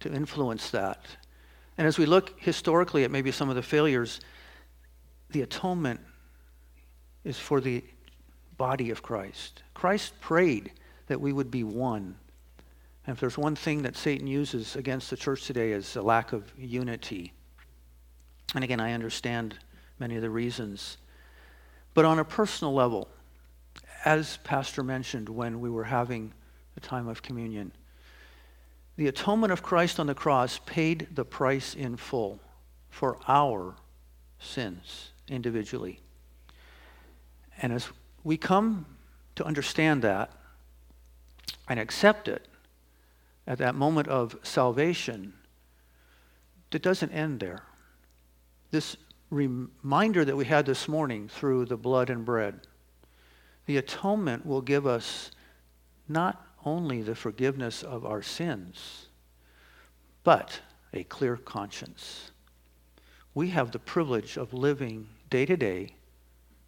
to 0.00 0.12
influence 0.12 0.70
that. 0.70 1.00
And 1.76 1.86
as 1.86 1.98
we 1.98 2.06
look 2.06 2.38
historically 2.38 3.04
at 3.04 3.10
maybe 3.10 3.30
some 3.30 3.48
of 3.48 3.56
the 3.56 3.62
failures, 3.62 4.20
the 5.30 5.42
atonement 5.42 6.00
is 7.24 7.38
for 7.38 7.60
the 7.60 7.82
body 8.56 8.90
of 8.90 9.02
Christ. 9.02 9.62
Christ 9.74 10.18
prayed 10.20 10.72
that 11.06 11.20
we 11.20 11.32
would 11.32 11.50
be 11.50 11.64
one. 11.64 12.16
And 13.06 13.14
if 13.14 13.20
there's 13.20 13.36
one 13.36 13.56
thing 13.56 13.82
that 13.82 13.96
Satan 13.96 14.26
uses 14.26 14.76
against 14.76 15.10
the 15.10 15.16
church 15.16 15.46
today 15.46 15.72
is 15.72 15.96
a 15.96 16.02
lack 16.02 16.32
of 16.32 16.52
unity. 16.56 17.32
And 18.54 18.62
again, 18.62 18.80
I 18.80 18.92
understand 18.92 19.56
many 19.98 20.16
of 20.16 20.22
the 20.22 20.30
reasons. 20.30 20.96
But 21.92 22.04
on 22.04 22.18
a 22.18 22.24
personal 22.24 22.72
level, 22.72 23.08
as 24.04 24.38
Pastor 24.44 24.82
mentioned 24.82 25.28
when 25.28 25.60
we 25.60 25.70
were 25.70 25.84
having 25.84 26.32
a 26.76 26.80
time 26.80 27.08
of 27.08 27.22
communion, 27.22 27.72
the 28.96 29.08
atonement 29.08 29.52
of 29.52 29.62
Christ 29.62 29.98
on 29.98 30.06
the 30.06 30.14
cross 30.14 30.60
paid 30.66 31.08
the 31.14 31.24
price 31.24 31.74
in 31.74 31.96
full 31.96 32.40
for 32.90 33.18
our 33.26 33.74
sins 34.38 35.10
individually. 35.28 36.00
And 37.60 37.72
as 37.72 37.88
we 38.22 38.36
come 38.36 38.86
to 39.36 39.44
understand 39.44 40.02
that 40.02 40.30
and 41.68 41.80
accept 41.80 42.28
it 42.28 42.46
at 43.46 43.58
that 43.58 43.74
moment 43.74 44.08
of 44.08 44.36
salvation, 44.42 45.34
it 46.72 46.82
doesn't 46.82 47.12
end 47.12 47.40
there. 47.40 47.62
This 48.70 48.96
reminder 49.30 50.24
that 50.24 50.36
we 50.36 50.44
had 50.44 50.66
this 50.66 50.88
morning 50.88 51.28
through 51.28 51.66
the 51.66 51.76
blood 51.76 52.10
and 52.10 52.24
bread, 52.24 52.60
the 53.66 53.76
atonement 53.76 54.44
will 54.44 54.60
give 54.60 54.86
us 54.86 55.30
not 56.08 56.46
only 56.64 57.02
the 57.02 57.14
forgiveness 57.14 57.82
of 57.82 58.04
our 58.04 58.22
sins, 58.22 59.06
but 60.22 60.60
a 60.92 61.04
clear 61.04 61.36
conscience. 61.36 62.30
We 63.34 63.50
have 63.50 63.72
the 63.72 63.78
privilege 63.78 64.36
of 64.36 64.54
living 64.54 65.08
day 65.28 65.46
to 65.46 65.56
day 65.56 65.94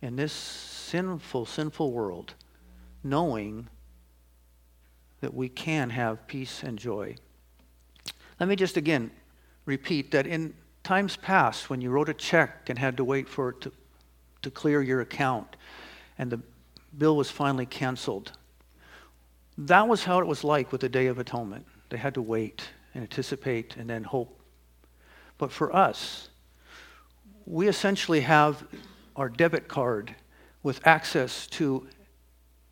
in 0.02 0.16
this 0.16 0.32
sinful, 0.32 1.46
sinful 1.46 1.92
world, 1.92 2.34
knowing 3.02 3.68
that 5.20 5.32
we 5.32 5.48
can 5.48 5.90
have 5.90 6.26
peace 6.26 6.62
and 6.62 6.78
joy. 6.78 7.16
Let 8.38 8.48
me 8.48 8.56
just 8.56 8.76
again 8.76 9.10
repeat 9.64 10.10
that 10.10 10.26
in 10.26 10.54
times 10.82 11.16
past, 11.16 11.68
when 11.68 11.80
you 11.80 11.90
wrote 11.90 12.08
a 12.08 12.14
check 12.14 12.68
and 12.68 12.78
had 12.78 12.96
to 12.96 13.04
wait 13.04 13.28
for 13.28 13.50
it 13.50 13.60
to, 13.62 13.72
to 14.42 14.50
clear 14.50 14.82
your 14.82 15.00
account, 15.00 15.56
and 16.18 16.30
the 16.30 16.40
bill 16.98 17.16
was 17.16 17.30
finally 17.30 17.66
canceled, 17.66 18.32
that 19.58 19.88
was 19.88 20.04
how 20.04 20.18
it 20.20 20.26
was 20.26 20.44
like 20.44 20.72
with 20.72 20.80
the 20.80 20.88
Day 20.88 21.06
of 21.06 21.18
Atonement. 21.18 21.66
They 21.88 21.96
had 21.96 22.14
to 22.14 22.22
wait 22.22 22.68
and 22.94 23.02
anticipate 23.02 23.76
and 23.76 23.88
then 23.88 24.04
hope. 24.04 24.40
But 25.38 25.52
for 25.52 25.74
us, 25.74 26.28
we 27.44 27.68
essentially 27.68 28.20
have 28.20 28.66
our 29.14 29.28
debit 29.28 29.68
card 29.68 30.14
with 30.62 30.86
access 30.86 31.46
to 31.46 31.86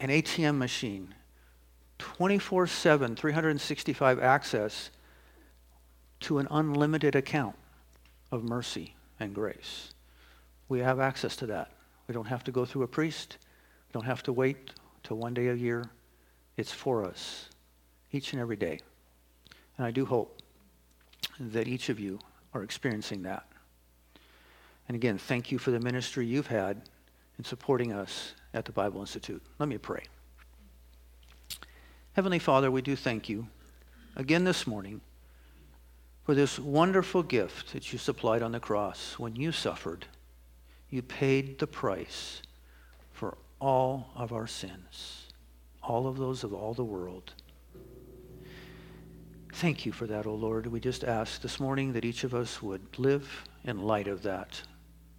an 0.00 0.10
ATM 0.10 0.58
machine, 0.58 1.14
24 1.98 2.66
7, 2.66 3.16
365 3.16 4.18
access 4.18 4.90
to 6.20 6.38
an 6.38 6.48
unlimited 6.50 7.14
account 7.14 7.54
of 8.32 8.42
mercy 8.42 8.96
and 9.20 9.34
grace. 9.34 9.90
We 10.68 10.80
have 10.80 10.98
access 10.98 11.36
to 11.36 11.46
that. 11.46 11.70
We 12.08 12.14
don't 12.14 12.26
have 12.26 12.44
to 12.44 12.52
go 12.52 12.64
through 12.64 12.82
a 12.82 12.88
priest, 12.88 13.38
Don't 13.94 14.06
have 14.06 14.24
to 14.24 14.32
wait 14.32 14.72
till 15.04 15.18
one 15.18 15.34
day 15.34 15.46
a 15.46 15.54
year. 15.54 15.88
It's 16.56 16.72
for 16.72 17.04
us 17.04 17.48
each 18.10 18.32
and 18.32 18.42
every 18.42 18.56
day. 18.56 18.80
And 19.78 19.86
I 19.86 19.92
do 19.92 20.04
hope 20.04 20.42
that 21.38 21.68
each 21.68 21.88
of 21.88 22.00
you 22.00 22.18
are 22.54 22.64
experiencing 22.64 23.22
that. 23.22 23.46
And 24.88 24.96
again, 24.96 25.16
thank 25.16 25.52
you 25.52 25.58
for 25.58 25.70
the 25.70 25.78
ministry 25.78 26.26
you've 26.26 26.48
had 26.48 26.82
in 27.38 27.44
supporting 27.44 27.92
us 27.92 28.34
at 28.52 28.64
the 28.64 28.72
Bible 28.72 29.00
Institute. 29.00 29.40
Let 29.60 29.68
me 29.68 29.78
pray. 29.78 30.02
Heavenly 32.14 32.40
Father, 32.40 32.72
we 32.72 32.82
do 32.82 32.96
thank 32.96 33.28
you 33.28 33.46
again 34.16 34.42
this 34.42 34.66
morning 34.66 35.02
for 36.24 36.34
this 36.34 36.58
wonderful 36.58 37.22
gift 37.22 37.72
that 37.72 37.92
you 37.92 38.00
supplied 38.00 38.42
on 38.42 38.50
the 38.50 38.58
cross 38.58 39.20
when 39.20 39.36
you 39.36 39.52
suffered. 39.52 40.06
You 40.90 41.00
paid 41.00 41.60
the 41.60 41.68
price 41.68 42.42
all 43.60 44.10
of 44.14 44.32
our 44.32 44.46
sins, 44.46 45.32
all 45.82 46.06
of 46.06 46.16
those 46.16 46.44
of 46.44 46.52
all 46.52 46.74
the 46.74 46.84
world. 46.84 47.32
Thank 49.54 49.86
you 49.86 49.92
for 49.92 50.06
that, 50.08 50.26
O 50.26 50.30
oh 50.30 50.34
Lord. 50.34 50.66
We 50.66 50.80
just 50.80 51.04
ask 51.04 51.40
this 51.40 51.60
morning 51.60 51.92
that 51.92 52.04
each 52.04 52.24
of 52.24 52.34
us 52.34 52.60
would 52.60 52.98
live 52.98 53.44
in 53.64 53.78
light 53.78 54.08
of 54.08 54.22
that, 54.22 54.60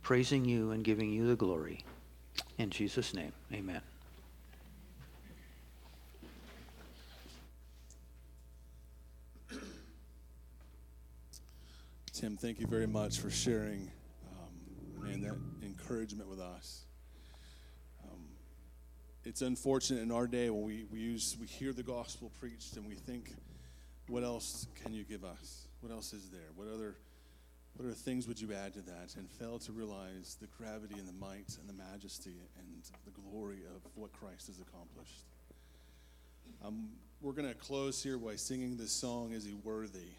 praising 0.02 0.44
you 0.44 0.72
and 0.72 0.84
giving 0.84 1.12
you 1.12 1.26
the 1.26 1.36
glory. 1.38 1.86
In 2.58 2.70
Jesus' 2.70 3.14
name, 3.14 3.32
amen. 3.54 3.82
Tim, 12.16 12.38
thank 12.38 12.62
you 12.62 12.68
very 12.68 12.88
much 12.88 13.20
for 13.20 13.30
sharing, 13.30 13.92
um, 14.32 15.04
man, 15.04 15.22
that 15.22 15.36
encouragement 15.66 16.30
with 16.30 16.40
us. 16.40 16.85
It's 19.26 19.42
unfortunate 19.42 20.04
in 20.04 20.12
our 20.12 20.28
day 20.28 20.52
when 20.52 20.64
we, 20.64 20.86
we 20.92 21.00
use 21.00 21.36
we 21.42 21.48
hear 21.48 21.74
the 21.74 21.82
gospel 21.82 22.32
preached 22.40 22.78
and 22.78 22.86
we 22.88 22.94
think 22.94 23.34
what 24.08 24.24
else 24.24 24.68
can 24.84 24.94
you 24.94 25.04
give 25.04 25.26
us? 25.26 25.66
What 25.82 25.92
else 25.92 26.14
is 26.14 26.30
there? 26.30 26.52
What 26.56 26.68
other 26.68 26.96
what 27.76 27.86
other 27.86 27.96
things 27.96 28.28
would 28.28 28.40
you 28.40 28.54
add 28.54 28.76
to 28.76 28.82
that? 28.82 29.16
And 29.18 29.28
fail 29.28 29.58
to 29.60 29.72
realize 29.72 30.38
the 30.40 30.48
gravity 30.60 30.94
and 31.00 31.08
the 31.08 31.14
might 31.14 31.58
and 31.60 31.68
the 31.68 31.74
majesty 31.74 32.36
and 32.60 32.84
the 33.04 33.20
glory 33.20 33.64
of 33.76 33.82
what 33.96 34.14
Christ 34.14 34.48
has 34.48 34.60
accomplished. 34.60 35.26
Um, 36.64 36.90
we're 37.20 37.34
going 37.34 37.50
to 37.50 37.56
close 37.56 38.04
here 38.04 38.20
by 38.20 38.36
singing 38.36 38.78
this 38.78 38.92
song, 38.92 39.32
Is 39.32 39.44
He 39.44 39.54
Worthy? 39.54 40.12